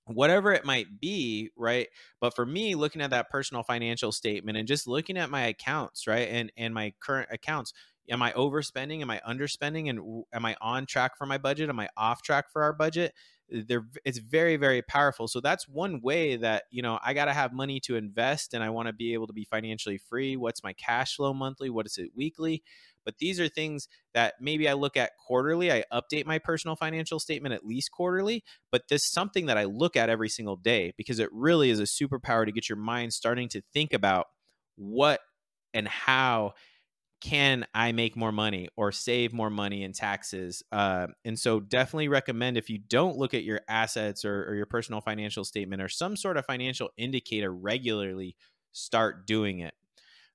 whatever 0.06 0.52
it 0.52 0.66
might 0.66 1.00
be, 1.00 1.50
right? 1.56 1.88
But 2.20 2.36
for 2.36 2.46
me, 2.46 2.76
looking 2.76 3.02
at 3.02 3.12
that 3.12 3.30
personal 3.30 3.64
financial 3.64 4.12
statement 4.12 4.58
and 4.58 4.68
just 4.68 4.86
looking 4.86 5.18
at 5.18 5.30
my 5.30 5.46
accounts, 5.48 6.08
right? 6.08 6.28
And 6.30 6.52
and 6.58 6.74
my 6.74 6.94
current 7.00 7.30
accounts, 7.32 7.74
am 8.10 8.22
I 8.22 8.32
overspending? 8.34 9.02
Am 9.02 9.10
I 9.10 9.22
underspending? 9.28 9.90
And 9.90 10.24
am 10.34 10.46
I 10.46 10.56
on 10.62 10.86
track 10.86 11.18
for 11.18 11.26
my 11.26 11.38
budget? 11.38 11.70
Am 11.70 11.80
I 11.80 11.90
off 11.98 12.22
track 12.22 12.52
for 12.52 12.64
our 12.64 12.74
budget? 12.74 13.14
They're, 13.50 13.86
it's 14.04 14.20
very, 14.20 14.58
very 14.58 14.82
powerful. 14.82 15.28
So 15.28 15.40
that's 15.40 15.68
one 15.68 16.02
way 16.02 16.38
that, 16.38 16.64
you 16.72 16.82
know, 16.82 17.00
I 17.04 17.14
got 17.14 17.26
to 17.26 17.34
have 17.34 17.54
money 17.54 17.80
to 17.82 17.96
invest 17.96 18.54
and 18.54 18.64
I 18.64 18.70
want 18.70 18.88
to 18.88 18.94
be 18.94 19.14
able 19.14 19.28
to 19.28 19.34
be 19.34 19.46
financially 19.46 19.98
free. 19.98 20.36
What's 20.36 20.64
my 20.64 20.74
cash 20.74 21.16
flow 21.16 21.34
monthly? 21.34 21.70
What 21.70 21.86
is 21.86 21.98
it 21.98 22.12
weekly? 22.16 22.64
But 23.06 23.18
these 23.20 23.40
are 23.40 23.50
things 23.50 23.88
that 24.14 24.36
maybe 24.40 24.68
I 24.68 24.74
look 24.74 24.96
at 24.98 25.12
quarterly. 25.28 25.72
I 25.72 25.84
update 25.92 26.26
my 26.26 26.40
personal 26.40 26.76
financial 26.76 27.20
statement 27.20 27.54
at 27.54 27.66
least 27.66 27.92
quarterly, 27.92 28.44
but 28.72 28.84
this 28.90 29.02
is 29.02 29.12
something 29.12 29.46
that 29.48 29.58
I 29.58 29.66
look 29.66 29.96
at 29.96 30.10
every 30.10 30.30
single 30.30 30.56
day 30.56 30.94
because 30.98 31.20
it 31.20 31.30
really 31.32 31.70
is 31.70 31.80
a 31.80 31.84
superpower 31.84 32.46
to 32.46 32.52
get 32.52 32.70
your 32.70 32.78
mind 32.78 33.14
starting 33.14 33.50
to 33.50 33.62
think 33.74 33.94
about 33.94 34.28
what 34.76 35.20
and 35.74 35.88
how 35.88 36.54
can 37.24 37.66
I 37.74 37.94
make 37.94 38.18
more 38.18 38.34
money 38.34 38.68
or 38.76 38.92
save 38.92 39.32
more 39.32 39.50
money 39.50 39.84
in 39.84 39.94
taxes? 39.94 40.62
Uh, 40.74 41.08
and 41.24 41.40
so, 41.40 41.62
definitely 41.62 42.10
recommend 42.10 42.58
if 42.58 42.70
you 42.70 42.78
don't 42.78 43.18
look 43.18 43.34
at 43.34 43.46
your 43.46 43.62
assets 43.70 44.26
or, 44.26 44.44
or 44.44 44.56
your 44.56 44.66
personal 44.66 45.00
financial 45.00 45.46
statement 45.46 45.82
or 45.82 45.88
some 45.88 46.18
sort 46.18 46.36
of 46.36 46.46
financial 46.46 46.90
indicator 46.98 47.52
regularly, 47.52 48.36
start 48.74 49.26
doing 49.26 49.60
it. 49.60 49.74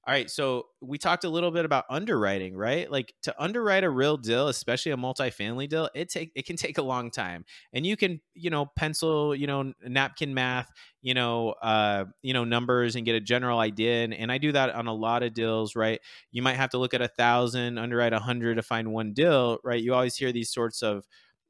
All 0.09 0.15
right, 0.15 0.31
so 0.31 0.69
we 0.81 0.97
talked 0.97 1.25
a 1.25 1.29
little 1.29 1.51
bit 1.51 1.67
about 1.67 1.85
underwriting, 1.91 2.57
right? 2.57 2.91
Like 2.91 3.13
to 3.25 3.35
underwrite 3.43 3.85
a 3.85 3.91
real 3.91 4.17
deal, 4.17 4.49
especially 4.49 4.93
a 4.93 4.97
multifamily 4.97 5.69
deal, 5.69 5.91
it 5.95 6.09
take 6.09 6.33
it 6.35 6.47
can 6.47 6.57
take 6.57 6.79
a 6.79 6.83
long 6.83 7.11
time. 7.11 7.45
And 7.75 7.85
you 7.85 7.95
can, 7.95 8.19
you 8.33 8.49
know, 8.49 8.65
pencil, 8.65 9.35
you 9.35 9.47
know, 9.47 9.75
napkin 9.87 10.33
math, 10.33 10.71
you 11.03 11.13
know, 11.13 11.51
uh, 11.61 12.07
you 12.23 12.33
know, 12.33 12.45
numbers 12.45 12.97
and 12.97 13.05
get 13.05 13.17
a 13.17 13.21
general 13.21 13.59
idea. 13.59 14.03
And, 14.05 14.15
and 14.15 14.33
I 14.33 14.39
do 14.39 14.51
that 14.53 14.75
on 14.75 14.87
a 14.87 14.95
lot 14.95 15.23
of 15.23 15.35
deals, 15.35 15.77
right? 15.77 16.01
You 16.33 16.41
might 16.41 16.57
have 16.57 16.71
to 16.71 16.79
look 16.79 16.95
at 16.95 17.03
a 17.03 17.09
thousand, 17.09 17.77
underwrite 17.77 18.15
a 18.15 18.19
hundred 18.19 18.55
to 18.55 18.63
find 18.63 18.91
one 18.95 19.13
deal, 19.13 19.59
right? 19.63 19.83
You 19.83 19.93
always 19.93 20.17
hear 20.17 20.33
these 20.33 20.51
sorts 20.51 20.83
of 20.83 21.07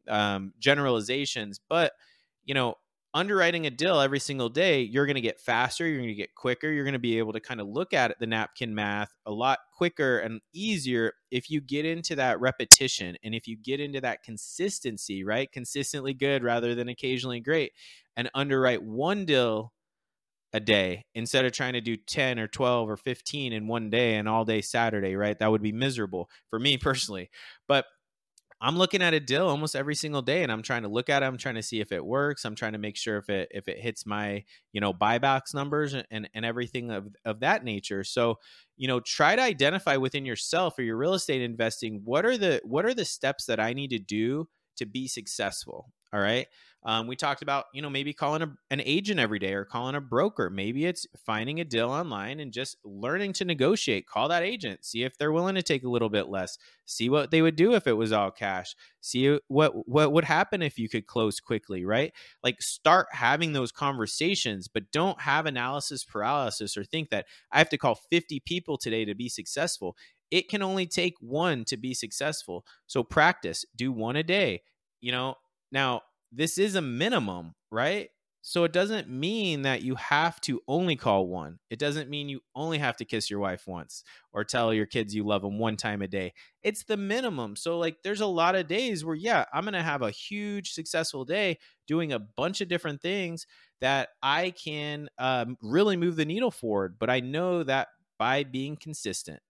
um, 0.08 0.52
generalizations, 0.58 1.60
but 1.68 1.92
you 2.44 2.54
know, 2.54 2.74
underwriting 3.14 3.66
a 3.66 3.70
deal 3.70 4.00
every 4.00 4.18
single 4.18 4.48
day, 4.48 4.82
you're 4.82 5.06
going 5.06 5.14
to 5.14 5.20
get 5.20 5.40
faster, 5.40 5.86
you're 5.86 5.98
going 5.98 6.08
to 6.08 6.14
get 6.14 6.34
quicker, 6.34 6.70
you're 6.70 6.84
going 6.84 6.92
to 6.92 6.98
be 6.98 7.18
able 7.18 7.32
to 7.32 7.40
kind 7.40 7.60
of 7.60 7.66
look 7.66 7.94
at 7.94 8.18
the 8.20 8.26
napkin 8.26 8.74
math 8.74 9.12
a 9.26 9.32
lot 9.32 9.58
quicker 9.76 10.18
and 10.18 10.40
easier 10.52 11.12
if 11.30 11.50
you 11.50 11.60
get 11.60 11.84
into 11.84 12.14
that 12.16 12.40
repetition 12.40 13.16
and 13.24 13.34
if 13.34 13.46
you 13.46 13.56
get 13.56 13.80
into 13.80 14.00
that 14.00 14.22
consistency, 14.22 15.24
right? 15.24 15.50
Consistently 15.52 16.14
good 16.14 16.42
rather 16.42 16.74
than 16.74 16.88
occasionally 16.88 17.40
great 17.40 17.72
and 18.16 18.30
underwrite 18.34 18.82
one 18.82 19.24
deal 19.24 19.72
a 20.52 20.60
day 20.60 21.04
instead 21.14 21.44
of 21.44 21.52
trying 21.52 21.74
to 21.74 21.80
do 21.80 21.96
10 21.96 22.38
or 22.38 22.46
12 22.46 22.88
or 22.88 22.96
15 22.96 23.52
in 23.52 23.66
one 23.66 23.90
day 23.90 24.14
and 24.16 24.28
all 24.28 24.44
day 24.44 24.60
Saturday, 24.60 25.14
right? 25.14 25.38
That 25.38 25.50
would 25.50 25.62
be 25.62 25.72
miserable 25.72 26.30
for 26.50 26.58
me 26.58 26.78
personally. 26.78 27.30
But 27.66 27.86
I'm 28.60 28.76
looking 28.76 29.02
at 29.02 29.14
a 29.14 29.20
deal 29.20 29.46
almost 29.46 29.76
every 29.76 29.94
single 29.94 30.22
day 30.22 30.42
and 30.42 30.50
I'm 30.50 30.62
trying 30.62 30.82
to 30.82 30.88
look 30.88 31.08
at 31.08 31.22
it. 31.22 31.26
I'm 31.26 31.38
trying 31.38 31.54
to 31.54 31.62
see 31.62 31.80
if 31.80 31.92
it 31.92 32.04
works. 32.04 32.44
I'm 32.44 32.56
trying 32.56 32.72
to 32.72 32.78
make 32.78 32.96
sure 32.96 33.16
if 33.18 33.30
it 33.30 33.48
if 33.52 33.68
it 33.68 33.78
hits 33.78 34.04
my, 34.04 34.44
you 34.72 34.80
know, 34.80 34.92
buy 34.92 35.18
box 35.18 35.54
numbers 35.54 35.94
and, 35.94 36.28
and 36.34 36.44
everything 36.44 36.90
of, 36.90 37.08
of 37.24 37.40
that 37.40 37.64
nature. 37.64 38.02
So, 38.02 38.38
you 38.76 38.88
know, 38.88 39.00
try 39.00 39.36
to 39.36 39.42
identify 39.42 39.96
within 39.96 40.24
yourself 40.26 40.78
or 40.78 40.82
your 40.82 40.96
real 40.96 41.14
estate 41.14 41.42
investing 41.42 42.00
what 42.04 42.26
are 42.26 42.36
the 42.36 42.60
what 42.64 42.84
are 42.84 42.94
the 42.94 43.04
steps 43.04 43.46
that 43.46 43.60
I 43.60 43.72
need 43.74 43.90
to 43.90 43.98
do 43.98 44.48
to 44.76 44.86
be 44.86 45.06
successful 45.06 45.92
All 46.12 46.20
right. 46.20 46.46
Um, 46.84 47.06
we 47.06 47.16
talked 47.16 47.42
about, 47.42 47.66
you 47.74 47.82
know, 47.82 47.90
maybe 47.90 48.14
calling 48.14 48.40
a, 48.40 48.50
an 48.70 48.80
agent 48.82 49.18
every 49.20 49.38
day 49.38 49.52
or 49.52 49.64
calling 49.64 49.94
a 49.94 50.00
broker. 50.00 50.48
Maybe 50.48 50.86
it's 50.86 51.06
finding 51.26 51.60
a 51.60 51.64
deal 51.64 51.90
online 51.90 52.40
and 52.40 52.52
just 52.52 52.76
learning 52.84 53.34
to 53.34 53.44
negotiate. 53.44 54.06
Call 54.06 54.28
that 54.28 54.44
agent, 54.44 54.84
see 54.86 55.02
if 55.02 55.18
they're 55.18 55.32
willing 55.32 55.56
to 55.56 55.62
take 55.62 55.82
a 55.82 55.88
little 55.88 56.08
bit 56.08 56.28
less. 56.28 56.56
See 56.86 57.10
what 57.10 57.30
they 57.30 57.42
would 57.42 57.56
do 57.56 57.74
if 57.74 57.86
it 57.86 57.92
was 57.94 58.12
all 58.12 58.30
cash. 58.30 58.74
See 59.00 59.38
what 59.48 59.88
what 59.88 60.12
would 60.12 60.24
happen 60.24 60.62
if 60.62 60.78
you 60.78 60.88
could 60.88 61.06
close 61.06 61.40
quickly, 61.40 61.84
right? 61.84 62.12
Like 62.42 62.62
start 62.62 63.08
having 63.12 63.52
those 63.52 63.72
conversations, 63.72 64.68
but 64.68 64.90
don't 64.92 65.20
have 65.20 65.44
analysis 65.46 66.04
paralysis 66.04 66.76
or 66.76 66.84
think 66.84 67.10
that 67.10 67.26
I 67.52 67.58
have 67.58 67.68
to 67.70 67.78
call 67.78 67.96
50 67.96 68.40
people 68.40 68.78
today 68.78 69.04
to 69.04 69.14
be 69.14 69.28
successful. 69.28 69.96
It 70.30 70.48
can 70.48 70.62
only 70.62 70.86
take 70.86 71.14
one 71.20 71.64
to 71.66 71.76
be 71.76 71.92
successful. 71.92 72.64
So 72.86 73.02
practice, 73.02 73.64
do 73.76 73.92
one 73.92 74.16
a 74.16 74.22
day. 74.22 74.62
You 75.00 75.12
know, 75.12 75.36
now 75.72 76.02
this 76.32 76.58
is 76.58 76.74
a 76.74 76.82
minimum, 76.82 77.54
right? 77.70 78.10
So 78.42 78.64
it 78.64 78.72
doesn't 78.72 79.08
mean 79.10 79.62
that 79.62 79.82
you 79.82 79.94
have 79.96 80.40
to 80.42 80.60
only 80.68 80.96
call 80.96 81.26
one. 81.26 81.58
It 81.70 81.78
doesn't 81.78 82.08
mean 82.08 82.28
you 82.28 82.40
only 82.54 82.78
have 82.78 82.96
to 82.98 83.04
kiss 83.04 83.28
your 83.28 83.40
wife 83.40 83.66
once 83.66 84.04
or 84.32 84.44
tell 84.44 84.72
your 84.72 84.86
kids 84.86 85.14
you 85.14 85.24
love 85.26 85.42
them 85.42 85.58
one 85.58 85.76
time 85.76 86.00
a 86.00 86.08
day. 86.08 86.32
It's 86.62 86.84
the 86.84 86.96
minimum. 86.96 87.56
So 87.56 87.78
like 87.78 87.98
there's 88.04 88.20
a 88.22 88.26
lot 88.26 88.54
of 88.54 88.66
days 88.68 89.04
where 89.04 89.16
yeah, 89.16 89.44
I'm 89.52 89.64
going 89.64 89.74
to 89.74 89.82
have 89.82 90.02
a 90.02 90.10
huge 90.10 90.70
successful 90.72 91.24
day 91.24 91.58
doing 91.86 92.12
a 92.12 92.18
bunch 92.18 92.60
of 92.60 92.68
different 92.68 93.02
things 93.02 93.46
that 93.80 94.10
I 94.22 94.50
can 94.50 95.08
um, 95.18 95.56
really 95.62 95.96
move 95.96 96.16
the 96.16 96.24
needle 96.24 96.50
forward, 96.50 96.96
but 96.98 97.10
I 97.10 97.20
know 97.20 97.62
that 97.64 97.88
by 98.18 98.44
being 98.44 98.76
consistent, 98.76 99.40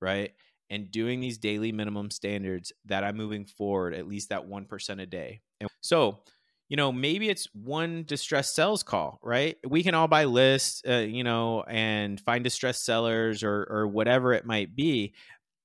right? 0.00 0.32
And 0.72 0.90
doing 0.90 1.20
these 1.20 1.36
daily 1.36 1.70
minimum 1.70 2.10
standards 2.10 2.72
that 2.86 3.04
I'm 3.04 3.16
moving 3.16 3.44
forward 3.44 3.92
at 3.92 4.08
least 4.08 4.30
that 4.30 4.48
1% 4.48 5.02
a 5.02 5.06
day. 5.06 5.42
And 5.60 5.68
so, 5.82 6.20
you 6.70 6.76
know, 6.78 6.90
maybe 6.90 7.28
it's 7.28 7.46
one 7.52 8.04
distressed 8.06 8.54
sales 8.54 8.82
call, 8.82 9.18
right? 9.22 9.58
We 9.68 9.82
can 9.82 9.94
all 9.94 10.08
buy 10.08 10.24
lists, 10.24 10.80
uh, 10.88 11.04
you 11.06 11.24
know, 11.24 11.62
and 11.68 12.18
find 12.18 12.42
distressed 12.42 12.86
sellers 12.86 13.42
or 13.42 13.66
or 13.70 13.86
whatever 13.86 14.32
it 14.32 14.46
might 14.46 14.74
be. 14.74 15.12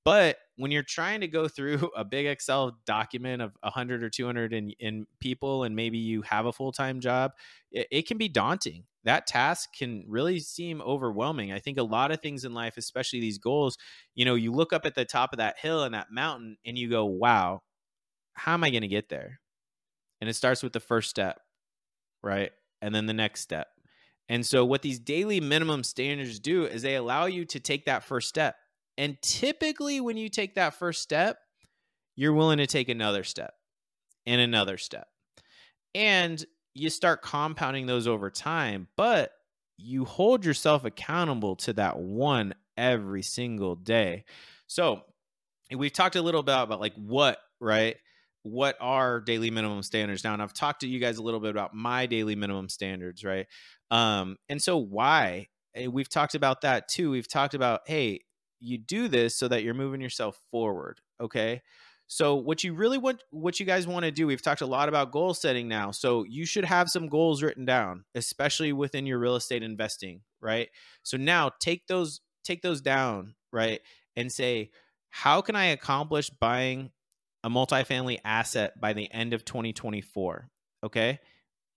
But 0.03 0.37
when 0.57 0.71
you're 0.71 0.83
trying 0.83 1.21
to 1.21 1.27
go 1.27 1.47
through 1.47 1.89
a 1.95 2.03
big 2.03 2.25
Excel 2.25 2.77
document 2.85 3.41
of 3.41 3.53
100 3.61 4.03
or 4.03 4.09
200 4.09 4.53
in, 4.53 4.71
in 4.79 5.07
people, 5.19 5.63
and 5.63 5.75
maybe 5.75 5.97
you 5.97 6.21
have 6.23 6.45
a 6.45 6.53
full 6.53 6.71
time 6.71 6.99
job, 6.99 7.31
it, 7.71 7.87
it, 7.89 8.07
can 8.07 8.17
be 8.17 8.27
daunting. 8.27 8.83
That 9.03 9.25
task 9.25 9.69
can 9.77 10.03
really 10.07 10.39
seem 10.39 10.81
overwhelming. 10.81 11.53
I 11.53 11.59
think 11.59 11.77
a 11.77 11.83
lot 11.83 12.11
of 12.11 12.21
things 12.21 12.43
in 12.43 12.53
life, 12.53 12.75
especially 12.77 13.21
these 13.21 13.37
goals, 13.37 13.77
you 14.15 14.25
know, 14.25 14.35
you 14.35 14.51
look 14.51 14.73
up 14.73 14.85
at 14.85 14.95
the 14.95 15.05
top 15.05 15.31
of 15.31 15.37
that 15.37 15.55
hill 15.59 15.83
and 15.83 15.93
that 15.93 16.11
mountain 16.11 16.57
and 16.65 16.77
you 16.77 16.89
go, 16.89 17.05
wow, 17.05 17.61
how 18.33 18.53
am 18.53 18.63
I 18.63 18.69
going 18.69 18.81
to 18.81 18.87
get 18.87 19.09
there? 19.09 19.39
and 20.19 20.29
it 20.29 20.33
starts 20.33 20.63
with 20.63 20.73
the 20.73 20.79
first 20.79 21.09
step, 21.09 21.39
right? 22.23 22.51
And 22.81 22.93
then 22.93 23.05
the 23.05 23.13
next 23.13 23.41
step. 23.41 23.67
And 24.29 24.45
so, 24.45 24.65
what 24.65 24.81
these 24.81 24.99
daily 24.99 25.39
minimum 25.39 25.83
standards 25.83 26.39
do 26.39 26.65
is 26.65 26.81
they 26.81 26.95
allow 26.95 27.25
you 27.25 27.45
to 27.45 27.59
take 27.59 27.85
that 27.85 28.03
first 28.03 28.27
step. 28.27 28.55
And 28.97 29.21
typically, 29.21 30.01
when 30.01 30.17
you 30.17 30.29
take 30.29 30.55
that 30.55 30.73
first 30.73 31.01
step, 31.01 31.37
you're 32.15 32.33
willing 32.33 32.57
to 32.57 32.67
take 32.67 32.89
another 32.89 33.23
step 33.23 33.53
and 34.25 34.41
another 34.41 34.77
step. 34.77 35.07
And 35.93 36.43
you 36.73 36.89
start 36.89 37.21
compounding 37.21 37.85
those 37.85 38.07
over 38.07 38.29
time, 38.29 38.87
but 38.97 39.31
you 39.77 40.05
hold 40.05 40.45
yourself 40.45 40.85
accountable 40.85 41.55
to 41.57 41.73
that 41.73 41.99
one 41.99 42.53
every 42.75 43.21
single 43.21 43.75
day. 43.75 44.25
So, 44.67 45.01
we've 45.75 45.93
talked 45.93 46.15
a 46.15 46.21
little 46.21 46.43
bit 46.43 46.55
about 46.55 46.79
like 46.79 46.95
what, 46.95 47.39
right? 47.59 47.97
what 48.43 48.77
are 48.79 49.19
daily 49.19 49.51
minimum 49.51 49.83
standards 49.83 50.23
now 50.23 50.33
and 50.33 50.41
i've 50.41 50.53
talked 50.53 50.81
to 50.81 50.87
you 50.87 50.99
guys 50.99 51.17
a 51.17 51.23
little 51.23 51.39
bit 51.39 51.49
about 51.49 51.73
my 51.73 52.05
daily 52.05 52.35
minimum 52.35 52.69
standards 52.69 53.23
right 53.23 53.47
um 53.91 54.37
and 54.47 54.61
so 54.61 54.77
why 54.77 55.47
we've 55.89 56.09
talked 56.09 56.33
about 56.35 56.61
that 56.61 56.87
too 56.87 57.11
we've 57.11 57.27
talked 57.27 57.53
about 57.53 57.81
hey 57.87 58.21
you 58.59 58.77
do 58.77 59.07
this 59.07 59.35
so 59.35 59.47
that 59.47 59.63
you're 59.63 59.73
moving 59.73 60.01
yourself 60.01 60.39
forward 60.51 60.99
okay 61.21 61.61
so 62.07 62.35
what 62.35 62.63
you 62.63 62.73
really 62.73 62.97
want 62.97 63.21
what 63.31 63.59
you 63.59 63.65
guys 63.65 63.85
want 63.87 64.03
to 64.03 64.11
do 64.11 64.27
we've 64.27 64.41
talked 64.41 64.61
a 64.61 64.65
lot 64.65 64.89
about 64.89 65.11
goal 65.11 65.33
setting 65.33 65.67
now 65.67 65.91
so 65.91 66.23
you 66.23 66.45
should 66.45 66.65
have 66.65 66.89
some 66.89 67.07
goals 67.07 67.43
written 67.43 67.65
down 67.65 68.03
especially 68.15 68.73
within 68.73 69.05
your 69.05 69.19
real 69.19 69.35
estate 69.35 69.63
investing 69.63 70.21
right 70.41 70.69
so 71.03 71.17
now 71.17 71.51
take 71.59 71.85
those 71.87 72.21
take 72.43 72.61
those 72.61 72.81
down 72.81 73.35
right 73.51 73.81
and 74.15 74.31
say 74.31 74.69
how 75.09 75.41
can 75.41 75.55
i 75.55 75.65
accomplish 75.65 76.29
buying 76.29 76.91
a 77.43 77.49
multifamily 77.49 78.19
asset 78.25 78.79
by 78.79 78.93
the 78.93 79.11
end 79.11 79.33
of 79.33 79.45
2024. 79.45 80.49
Okay. 80.83 81.19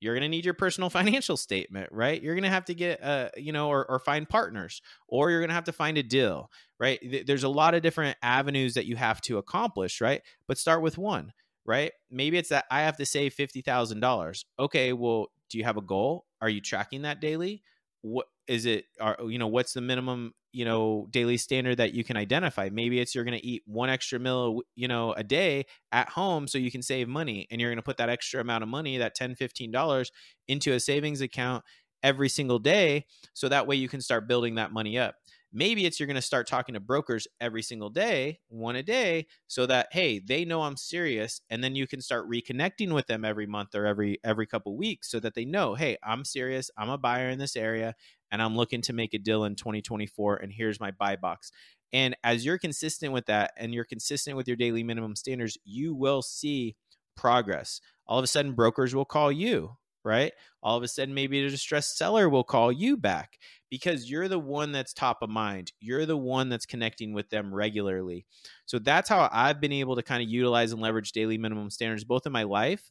You're 0.01 0.15
going 0.15 0.23
to 0.23 0.29
need 0.29 0.45
your 0.45 0.55
personal 0.55 0.91
financial 0.91 1.37
statement, 1.37 1.91
right? 1.93 2.21
You're 2.21 2.35
going 2.35 2.45
to 2.45 2.51
have 2.51 2.65
to 2.67 2.75
get, 2.75 3.03
uh, 3.03 3.29
you 3.37 3.53
know, 3.53 3.69
or, 3.69 3.89
or 3.89 3.99
find 3.99 4.29
partners, 4.29 4.83
or 5.09 5.31
you're 5.31 5.41
going 5.41 5.51
to 5.51 5.55
have 5.55 5.65
to 5.65 5.73
find 5.73 5.99
a 5.99 6.03
deal, 6.03 6.51
right? 6.79 7.25
There's 7.27 7.45
a 7.45 7.49
lot 7.49 7.75
of 7.75 7.83
different 7.83 8.17
avenues 8.23 8.75
that 8.75 8.87
you 8.87 8.97
have 8.97 9.21
to 9.23 9.39
accomplish, 9.39 10.01
right? 10.01 10.23
But 10.47 10.59
start 10.59 10.83
with 10.83 10.99
one, 10.99 11.33
right? 11.65 11.93
Maybe 12.11 12.39
it's 12.39 12.49
that 12.49 12.65
I 12.71 12.81
have 12.83 12.97
to 12.97 13.07
save 13.07 13.35
$50,000. 13.35 14.45
Okay. 14.59 14.93
Well, 14.93 15.29
do 15.49 15.59
you 15.59 15.65
have 15.65 15.77
a 15.77 15.83
goal? 15.83 16.27
Are 16.41 16.49
you 16.49 16.61
tracking 16.61 17.03
that 17.03 17.21
daily? 17.21 17.63
What 18.03 18.27
is 18.47 18.67
it? 18.67 18.87
Are, 19.01 19.19
you 19.27 19.39
know, 19.39 19.49
what's 19.49 19.75
the 19.75 19.81
minimum 19.81 20.35
you 20.53 20.65
know 20.65 21.07
daily 21.11 21.37
standard 21.37 21.77
that 21.79 21.95
you 21.95 22.05
can 22.05 22.17
identify. 22.17 22.69
Maybe 22.73 23.01
it's 23.01 23.15
you're 23.15 23.25
going 23.25 23.39
to 23.39 23.47
eat 23.47 23.63
one 23.67 23.91
extra 23.91 24.19
meal 24.19 24.61
you 24.77 24.89
know 24.89 25.13
a 25.13 25.25
day 25.25 25.67
at 25.93 26.09
home 26.11 26.49
so 26.49 26.59
you 26.59 26.71
can 26.71 26.83
save 26.83 27.09
money 27.09 27.47
and 27.51 27.61
you're 27.61 27.71
going 27.71 27.77
to 27.79 27.83
put 27.83 27.99
that 27.99 28.09
extra 28.09 28.41
amount 28.41 28.63
of 28.63 28.69
money 28.69 28.99
that 28.99 29.15
10 29.15 29.35
15 29.35 29.71
dollars 29.71 30.11
into 30.49 30.73
a 30.73 30.81
savings 30.81 31.21
account 31.21 31.65
every 32.03 32.29
single 32.29 32.59
day 32.59 33.05
so 33.35 33.49
that 33.49 33.67
way 33.67 33.77
you 33.77 33.89
can 33.89 34.01
start 34.01 34.27
building 34.29 34.55
that 34.55 34.73
money 34.73 34.99
up. 34.99 35.15
Maybe 35.53 35.85
it's 35.85 35.99
you're 35.99 36.07
going 36.07 36.15
to 36.15 36.23
start 36.23 36.47
talking 36.47 36.75
to 36.75 36.81
brokers 36.81 37.27
every 37.41 37.63
single 37.63 37.91
day 37.91 38.39
one 38.49 38.77
a 38.77 38.83
day 38.85 39.27
so 39.49 39.67
that 39.67 39.89
hey 39.91 40.21
they 40.21 40.45
know 40.45 40.63
i'm 40.63 40.77
serious 40.77 41.41
and 41.51 41.63
then 41.63 41.75
you 41.75 41.89
can 41.89 42.01
start 42.01 42.31
reconnecting 42.31 42.93
with 42.95 43.07
them 43.09 43.25
every 43.25 43.47
month 43.47 43.75
or 43.75 43.85
every 43.85 44.19
every 44.23 44.47
couple 44.47 44.77
weeks 44.77 45.11
so 45.11 45.19
that 45.19 45.35
they 45.35 45.45
know 45.45 45.75
hey 45.75 45.97
i'm 46.05 46.25
serious 46.25 46.71
i'm 46.79 46.89
a 46.89 46.97
buyer 46.97 47.29
in 47.29 47.39
this 47.41 47.57
area 47.57 47.97
and 48.31 48.43
I'm 48.43 48.57
looking 48.57 48.83
to 48.83 48.93
make 48.93 49.15
a 49.15 49.19
deal 49.19 49.45
in 49.45 49.55
2024 49.55 50.37
and 50.37 50.53
here's 50.53 50.81
my 50.81 50.91
buy 50.91 51.17
box. 51.17 51.51
And 51.93 52.17
as 52.23 52.45
you're 52.45 52.59
consistent 52.59 53.13
with 53.13 53.27
that 53.27 53.53
and 53.57 53.75
you're 53.75 53.85
consistent 53.85 54.37
with 54.37 54.47
your 54.47 54.57
daily 54.57 54.83
minimum 54.83 55.17
standards, 55.17 55.59
you 55.65 55.95
will 55.95 56.23
see 56.23 56.77
progress. 57.17 57.81
All 58.07 58.19
of 58.19 58.25
a 58.25 58.29
sudden 58.29 58.53
brokers 58.53 58.95
will 58.95 59.05
call 59.05 59.33
you, 59.33 59.77
right? 60.05 60.33
All 60.63 60.77
of 60.77 60.83
a 60.83 60.89
sudden 60.89 61.15
maybe 61.15 61.45
a 61.45 61.51
distressed 61.51 61.97
seller 61.97 62.29
will 62.29 62.45
call 62.45 62.71
you 62.71 62.97
back 62.97 63.39
because 63.71 64.11
you're 64.11 64.29
the 64.29 64.39
one 64.39 64.73
that's 64.73 64.93
top 64.93 65.19
of 65.23 65.31
mind. 65.31 65.73
You're 65.81 66.07
the 66.07 66.17
one 66.17 66.49
that's 66.49 66.67
connecting 66.67 67.13
with 67.13 67.31
them 67.31 67.53
regularly. 67.53 68.27
So 68.67 68.79
that's 68.79 69.09
how 69.09 69.29
I've 69.33 69.61
been 69.61 69.73
able 69.73 69.97
to 69.97 70.03
kind 70.03 70.23
of 70.23 70.29
utilize 70.29 70.73
and 70.73 70.81
leverage 70.81 71.13
daily 71.13 71.39
minimum 71.39 71.71
standards 71.71 72.05
both 72.05 72.27
in 72.27 72.33
my 72.33 72.45
life 72.45 72.91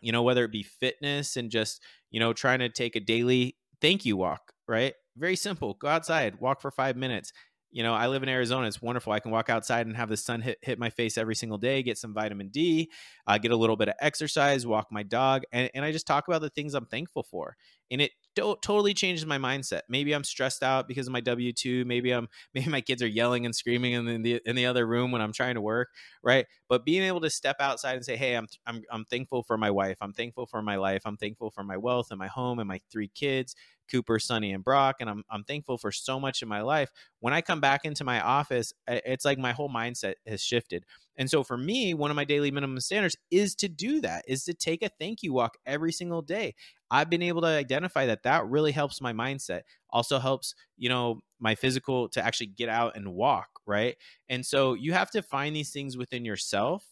you 0.00 0.12
know 0.12 0.22
whether 0.22 0.44
it 0.44 0.52
be 0.52 0.62
fitness 0.62 1.36
and 1.36 1.50
just 1.50 1.82
you 2.10 2.20
know 2.20 2.32
trying 2.32 2.60
to 2.60 2.68
take 2.68 2.96
a 2.96 3.00
daily 3.00 3.56
thank 3.80 4.04
you 4.04 4.16
walk, 4.16 4.52
right? 4.68 4.94
Very 5.16 5.36
simple. 5.36 5.74
Go 5.74 5.88
outside, 5.88 6.40
walk 6.40 6.60
for 6.60 6.70
five 6.70 6.96
minutes. 6.96 7.32
You 7.70 7.82
know, 7.82 7.94
I 7.94 8.06
live 8.06 8.22
in 8.22 8.28
Arizona. 8.28 8.66
It's 8.66 8.80
wonderful. 8.80 9.12
I 9.12 9.20
can 9.20 9.30
walk 9.30 9.50
outside 9.50 9.86
and 9.86 9.96
have 9.96 10.08
the 10.08 10.16
sun 10.16 10.40
hit, 10.40 10.58
hit 10.62 10.78
my 10.78 10.88
face 10.88 11.18
every 11.18 11.34
single 11.34 11.58
day, 11.58 11.82
get 11.82 11.98
some 11.98 12.14
vitamin 12.14 12.48
D, 12.48 12.90
uh, 13.26 13.38
get 13.38 13.50
a 13.50 13.56
little 13.56 13.76
bit 13.76 13.88
of 13.88 13.94
exercise, 14.00 14.66
walk 14.66 14.86
my 14.90 15.02
dog, 15.02 15.42
and, 15.52 15.70
and 15.74 15.84
I 15.84 15.92
just 15.92 16.06
talk 16.06 16.28
about 16.28 16.40
the 16.40 16.50
things 16.50 16.74
I'm 16.74 16.86
thankful 16.86 17.24
for. 17.24 17.56
And 17.90 18.00
it 18.00 18.12
do- 18.36 18.56
totally 18.62 18.94
changes 18.94 19.26
my 19.26 19.38
mindset. 19.38 19.80
Maybe 19.88 20.14
I'm 20.14 20.22
stressed 20.24 20.62
out 20.62 20.86
because 20.86 21.08
of 21.08 21.12
my 21.12 21.20
W 21.20 21.52
two. 21.52 21.84
Maybe 21.84 22.12
I'm 22.12 22.28
maybe 22.54 22.70
my 22.70 22.80
kids 22.80 23.02
are 23.02 23.08
yelling 23.08 23.44
and 23.46 23.54
screaming 23.56 23.94
in 23.94 24.22
the 24.22 24.40
in 24.46 24.54
the 24.54 24.66
other 24.66 24.86
room 24.86 25.10
when 25.10 25.20
I'm 25.22 25.32
trying 25.32 25.56
to 25.56 25.60
work, 25.60 25.88
right? 26.22 26.46
But 26.68 26.84
being 26.84 27.02
able 27.02 27.20
to 27.22 27.30
step 27.30 27.56
outside 27.60 27.96
and 27.96 28.04
say, 28.04 28.16
"Hey, 28.16 28.36
I'm 28.36 28.46
I'm 28.66 28.82
I'm 28.90 29.04
thankful 29.04 29.42
for 29.42 29.58
my 29.58 29.70
wife. 29.70 29.98
I'm 30.00 30.12
thankful 30.12 30.46
for 30.46 30.62
my 30.62 30.76
life. 30.76 31.02
I'm 31.04 31.16
thankful 31.16 31.50
for 31.50 31.64
my 31.64 31.76
wealth 31.76 32.08
and 32.10 32.18
my 32.18 32.28
home 32.28 32.58
and 32.60 32.68
my 32.68 32.80
three 32.90 33.08
kids." 33.08 33.56
Cooper, 33.90 34.18
Sonny, 34.18 34.52
and 34.52 34.64
Brock, 34.64 34.96
and 35.00 35.08
I'm 35.10 35.24
I'm 35.30 35.44
thankful 35.44 35.78
for 35.78 35.92
so 35.92 36.18
much 36.20 36.42
in 36.42 36.48
my 36.48 36.62
life. 36.62 36.90
When 37.20 37.34
I 37.34 37.40
come 37.40 37.60
back 37.60 37.84
into 37.84 38.04
my 38.04 38.20
office, 38.20 38.72
it's 38.88 39.24
like 39.24 39.38
my 39.38 39.52
whole 39.52 39.68
mindset 39.70 40.14
has 40.26 40.42
shifted. 40.42 40.84
And 41.16 41.30
so 41.30 41.42
for 41.42 41.56
me, 41.56 41.94
one 41.94 42.10
of 42.10 42.16
my 42.16 42.24
daily 42.24 42.50
minimum 42.50 42.80
standards 42.80 43.16
is 43.30 43.54
to 43.56 43.68
do 43.68 44.00
that, 44.02 44.24
is 44.28 44.44
to 44.44 44.54
take 44.54 44.82
a 44.82 44.90
thank 44.98 45.22
you 45.22 45.32
walk 45.32 45.56
every 45.64 45.92
single 45.92 46.22
day. 46.22 46.54
I've 46.90 47.10
been 47.10 47.22
able 47.22 47.40
to 47.42 47.48
identify 47.48 48.06
that 48.06 48.22
that 48.24 48.46
really 48.46 48.72
helps 48.72 49.00
my 49.00 49.12
mindset. 49.12 49.62
Also 49.90 50.18
helps, 50.18 50.54
you 50.76 50.88
know, 50.88 51.22
my 51.40 51.54
physical 51.54 52.08
to 52.10 52.24
actually 52.24 52.48
get 52.48 52.68
out 52.68 52.96
and 52.96 53.12
walk, 53.14 53.48
right? 53.66 53.96
And 54.28 54.44
so 54.44 54.74
you 54.74 54.92
have 54.92 55.10
to 55.12 55.22
find 55.22 55.54
these 55.56 55.72
things 55.72 55.96
within 55.96 56.24
yourself. 56.24 56.84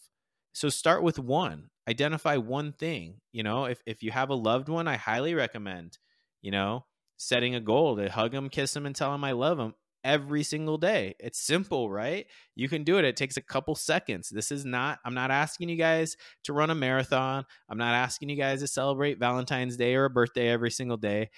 So 0.53 0.69
start 0.69 1.03
with 1.03 1.19
one. 1.19 1.69
Identify 1.87 2.37
one 2.37 2.71
thing. 2.73 3.19
You 3.31 3.43
know, 3.43 3.65
if 3.65 3.81
if 3.85 4.01
you 4.03 4.11
have 4.11 4.29
a 4.29 4.35
loved 4.35 4.69
one, 4.69 4.87
I 4.87 4.95
highly 4.95 5.33
recommend, 5.35 5.97
you 6.45 6.51
know, 6.51 6.85
setting 7.17 7.55
a 7.55 7.59
goal 7.59 7.97
to 7.97 8.07
hug 8.07 8.31
them, 8.31 8.49
kiss 8.49 8.71
them 8.71 8.85
and 8.85 8.95
tell 8.95 9.11
them 9.11 9.23
I 9.23 9.31
love 9.31 9.57
them 9.57 9.73
every 10.03 10.43
single 10.43 10.77
day. 10.77 11.15
It's 11.19 11.39
simple, 11.39 11.89
right? 11.89 12.27
You 12.53 12.69
can 12.69 12.83
do 12.83 12.99
it. 12.99 13.03
It 13.03 13.17
takes 13.17 13.35
a 13.35 13.41
couple 13.41 13.73
seconds. 13.73 14.29
This 14.29 14.51
is 14.51 14.63
not, 14.63 14.99
I'm 15.03 15.15
not 15.15 15.31
asking 15.31 15.69
you 15.69 15.75
guys 15.75 16.15
to 16.43 16.53
run 16.53 16.69
a 16.69 16.75
marathon. 16.75 17.45
I'm 17.67 17.79
not 17.79 17.95
asking 17.95 18.29
you 18.29 18.35
guys 18.35 18.59
to 18.59 18.67
celebrate 18.67 19.17
Valentine's 19.17 19.75
Day 19.75 19.95
or 19.95 20.05
a 20.05 20.09
birthday 20.11 20.49
every 20.49 20.69
single 20.69 20.97
day. 20.97 21.31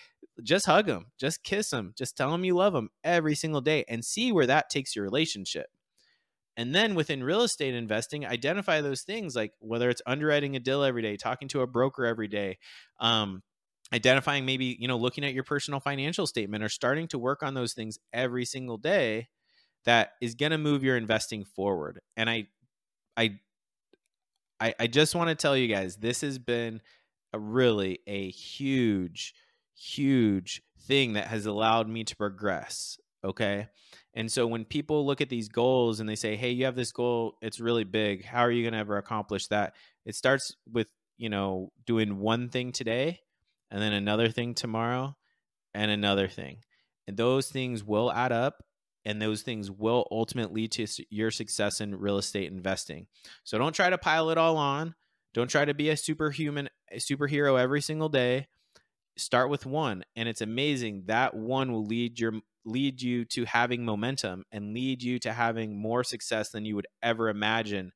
Just 0.43 0.65
hug 0.65 0.87
them, 0.87 1.05
just 1.17 1.41
kiss 1.41 1.69
them, 1.69 1.93
just 1.97 2.17
tell 2.17 2.29
them 2.29 2.43
you 2.43 2.55
love 2.55 2.73
them 2.73 2.89
every 3.05 3.33
single 3.33 3.61
day 3.61 3.85
and 3.87 4.03
see 4.03 4.33
where 4.33 4.45
that 4.45 4.69
takes 4.69 4.93
your 4.93 5.05
relationship. 5.05 5.67
And 6.57 6.75
then 6.75 6.95
within 6.95 7.23
real 7.23 7.43
estate 7.43 7.75
investing, 7.75 8.25
identify 8.25 8.81
those 8.81 9.03
things 9.03 9.37
like 9.37 9.53
whether 9.59 9.89
it's 9.89 10.01
underwriting 10.05 10.57
a 10.57 10.59
deal 10.59 10.83
every 10.83 11.01
day, 11.01 11.15
talking 11.15 11.47
to 11.49 11.61
a 11.61 11.67
broker 11.67 12.05
every 12.05 12.27
day, 12.27 12.57
um, 12.99 13.41
identifying 13.93 14.45
maybe 14.45 14.77
you 14.79 14.87
know 14.87 14.97
looking 14.97 15.23
at 15.23 15.33
your 15.33 15.43
personal 15.43 15.79
financial 15.79 16.27
statement 16.27 16.63
or 16.63 16.69
starting 16.69 17.07
to 17.07 17.17
work 17.17 17.43
on 17.43 17.53
those 17.53 17.73
things 17.73 17.99
every 18.13 18.45
single 18.45 18.77
day 18.77 19.27
that 19.85 20.11
is 20.21 20.35
going 20.35 20.51
to 20.51 20.57
move 20.57 20.83
your 20.83 20.97
investing 20.97 21.45
forward. 21.45 22.01
And 22.15 22.29
i 22.29 22.47
i 23.15 23.39
i, 24.59 24.73
I 24.79 24.87
just 24.87 25.15
want 25.15 25.29
to 25.29 25.35
tell 25.35 25.55
you 25.55 25.67
guys 25.67 25.97
this 25.97 26.21
has 26.21 26.37
been 26.37 26.81
a 27.33 27.39
really 27.39 27.99
a 28.07 28.29
huge 28.29 29.33
huge 29.75 30.61
thing 30.81 31.13
that 31.13 31.27
has 31.27 31.45
allowed 31.45 31.87
me 31.87 32.03
to 32.03 32.15
progress 32.15 32.97
okay? 33.23 33.67
And 34.13 34.31
so 34.31 34.47
when 34.47 34.63
people 34.63 35.05
look 35.05 35.21
at 35.21 35.29
these 35.29 35.49
goals 35.49 35.99
and 35.99 36.07
they 36.07 36.15
say 36.15 36.35
hey 36.35 36.51
you 36.51 36.65
have 36.65 36.75
this 36.75 36.91
goal 36.91 37.37
it's 37.41 37.59
really 37.59 37.83
big 37.83 38.25
how 38.25 38.41
are 38.41 38.51
you 38.51 38.63
going 38.63 38.73
to 38.73 38.79
ever 38.79 38.97
accomplish 38.97 39.47
that? 39.47 39.75
It 40.05 40.15
starts 40.15 40.55
with 40.71 40.87
you 41.17 41.29
know 41.29 41.71
doing 41.85 42.19
one 42.19 42.49
thing 42.49 42.71
today 42.71 43.21
and 43.71 43.81
then 43.81 43.93
another 43.93 44.29
thing 44.29 44.53
tomorrow 44.53 45.15
and 45.73 45.91
another 45.91 46.27
thing. 46.27 46.59
And 47.07 47.17
those 47.17 47.49
things 47.49 47.83
will 47.83 48.11
add 48.11 48.31
up 48.31 48.63
and 49.05 49.21
those 49.21 49.41
things 49.41 49.71
will 49.71 50.05
ultimately 50.11 50.63
lead 50.63 50.71
to 50.73 50.87
your 51.09 51.31
success 51.31 51.79
in 51.79 51.95
real 51.95 52.17
estate 52.17 52.51
investing. 52.51 53.07
So 53.43 53.57
don't 53.57 53.73
try 53.73 53.89
to 53.89 53.97
pile 53.97 54.29
it 54.29 54.37
all 54.37 54.57
on. 54.57 54.95
Don't 55.33 55.49
try 55.49 55.65
to 55.65 55.73
be 55.73 55.89
a 55.89 55.97
superhuman 55.97 56.69
a 56.91 56.97
superhero 56.97 57.59
every 57.59 57.81
single 57.81 58.09
day. 58.09 58.47
Start 59.17 59.49
with 59.49 59.65
one 59.65 60.03
and 60.15 60.27
it's 60.27 60.41
amazing 60.41 61.03
that 61.07 61.35
one 61.35 61.71
will 61.71 61.85
lead 61.85 62.19
your 62.19 62.33
lead 62.65 63.01
you 63.01 63.23
to 63.23 63.45
having 63.45 63.85
momentum 63.85 64.43
and 64.51 64.73
lead 64.73 65.01
you 65.01 65.19
to 65.19 65.31
having 65.31 65.79
more 65.79 66.03
success 66.03 66.49
than 66.49 66.65
you 66.65 66.75
would 66.75 66.87
ever 67.01 67.29
imagine 67.29 67.91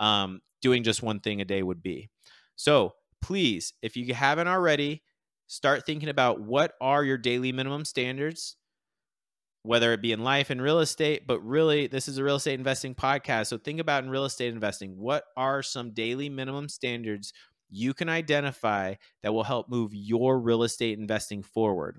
um, 0.00 0.40
doing 0.62 0.82
just 0.82 1.02
one 1.02 1.20
thing 1.20 1.40
a 1.40 1.44
day 1.44 1.62
would 1.62 1.82
be. 1.82 2.08
So 2.56 2.94
please, 3.20 3.74
if 3.82 3.96
you 3.96 4.14
haven't 4.14 4.48
already, 4.48 5.02
start 5.46 5.86
thinking 5.86 6.08
about 6.08 6.40
what 6.40 6.72
are 6.80 7.04
your 7.04 7.18
daily 7.18 7.52
minimum 7.52 7.84
standards 7.84 8.56
whether 9.64 9.94
it 9.94 10.02
be 10.02 10.12
in 10.12 10.22
life 10.22 10.50
and 10.50 10.62
real 10.62 10.78
estate 10.78 11.26
but 11.26 11.40
really 11.40 11.86
this 11.86 12.06
is 12.06 12.18
a 12.18 12.24
real 12.24 12.36
estate 12.36 12.58
investing 12.58 12.94
podcast. 12.94 13.46
So 13.46 13.58
think 13.58 13.80
about 13.80 14.04
in 14.04 14.10
real 14.10 14.26
estate 14.26 14.52
investing 14.52 14.98
what 14.98 15.24
are 15.36 15.62
some 15.62 15.92
daily 15.92 16.28
minimum 16.28 16.68
standards 16.68 17.32
you 17.70 17.94
can 17.94 18.08
identify 18.08 18.94
that 19.22 19.32
will 19.32 19.42
help 19.42 19.68
move 19.68 19.92
your 19.94 20.38
real 20.38 20.62
estate 20.62 20.98
investing 20.98 21.42
forward? 21.42 21.98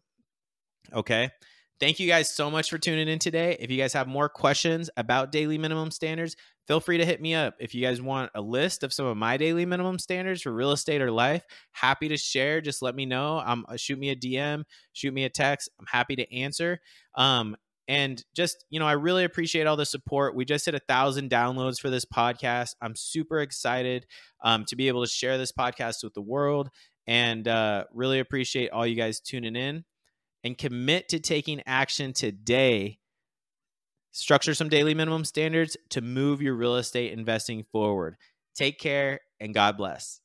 Okay? 0.93 1.31
Thank 1.79 1.99
you 1.99 2.07
guys 2.07 2.29
so 2.29 2.49
much 2.49 2.69
for 2.69 2.77
tuning 2.77 3.09
in 3.09 3.19
today. 3.19 3.57
If 3.59 3.69
you 3.69 3.77
guys 3.77 3.93
have 3.93 4.07
more 4.07 4.29
questions 4.29 4.89
about 4.95 5.31
daily 5.31 5.57
minimum 5.57 5.91
standards, 5.91 6.37
feel 6.67 6.79
free 6.79 6.97
to 6.97 7.05
hit 7.05 7.21
me 7.21 7.35
up. 7.35 7.55
If 7.59 7.75
you 7.75 7.81
guys 7.81 8.01
want 8.01 8.31
a 8.35 8.41
list 8.41 8.83
of 8.83 8.93
some 8.93 9.05
of 9.05 9.17
my 9.17 9.37
daily 9.37 9.65
minimum 9.65 9.99
standards 9.99 10.41
for 10.41 10.51
real 10.51 10.71
estate 10.71 11.01
or 11.01 11.11
life, 11.11 11.43
happy 11.71 12.07
to 12.09 12.17
share. 12.17 12.61
Just 12.61 12.81
let 12.81 12.95
me 12.95 13.05
know. 13.05 13.41
Um, 13.45 13.65
shoot 13.77 13.99
me 13.99 14.09
a 14.09 14.15
DM, 14.15 14.63
shoot 14.93 15.13
me 15.13 15.23
a 15.25 15.29
text. 15.29 15.69
I'm 15.79 15.85
happy 15.87 16.15
to 16.15 16.35
answer. 16.35 16.79
Um, 17.15 17.55
and 17.87 18.23
just 18.35 18.65
you 18.69 18.79
know, 18.79 18.87
I 18.87 18.93
really 18.93 19.23
appreciate 19.23 19.67
all 19.67 19.75
the 19.75 19.85
support. 19.85 20.35
We 20.35 20.45
just 20.45 20.65
hit 20.65 20.75
a 20.75 20.79
thousand 20.79 21.29
downloads 21.29 21.79
for 21.79 21.89
this 21.89 22.05
podcast. 22.05 22.75
I'm 22.81 22.95
super 22.95 23.39
excited 23.39 24.07
um, 24.43 24.65
to 24.65 24.75
be 24.75 24.87
able 24.87 25.03
to 25.03 25.09
share 25.09 25.37
this 25.37 25.51
podcast 25.51 26.03
with 26.03 26.13
the 26.13 26.21
world, 26.21 26.69
and 27.05 27.47
uh, 27.47 27.85
really 27.93 28.19
appreciate 28.19 28.71
all 28.71 28.87
you 28.87 28.95
guys 28.95 29.19
tuning 29.19 29.55
in 29.55 29.85
and 30.43 30.57
commit 30.57 31.09
to 31.09 31.19
taking 31.19 31.61
action 31.65 32.13
today. 32.13 32.99
Structure 34.17 34.53
some 34.53 34.69
daily 34.69 34.93
minimum 34.93 35.25
standards 35.25 35.75
to 35.89 35.99
move 35.99 36.41
your 36.41 36.55
real 36.55 36.77
estate 36.77 37.11
investing 37.11 37.65
forward. 37.73 38.15
Take 38.55 38.79
care 38.79 39.19
and 39.41 39.53
God 39.53 39.75
bless. 39.75 40.21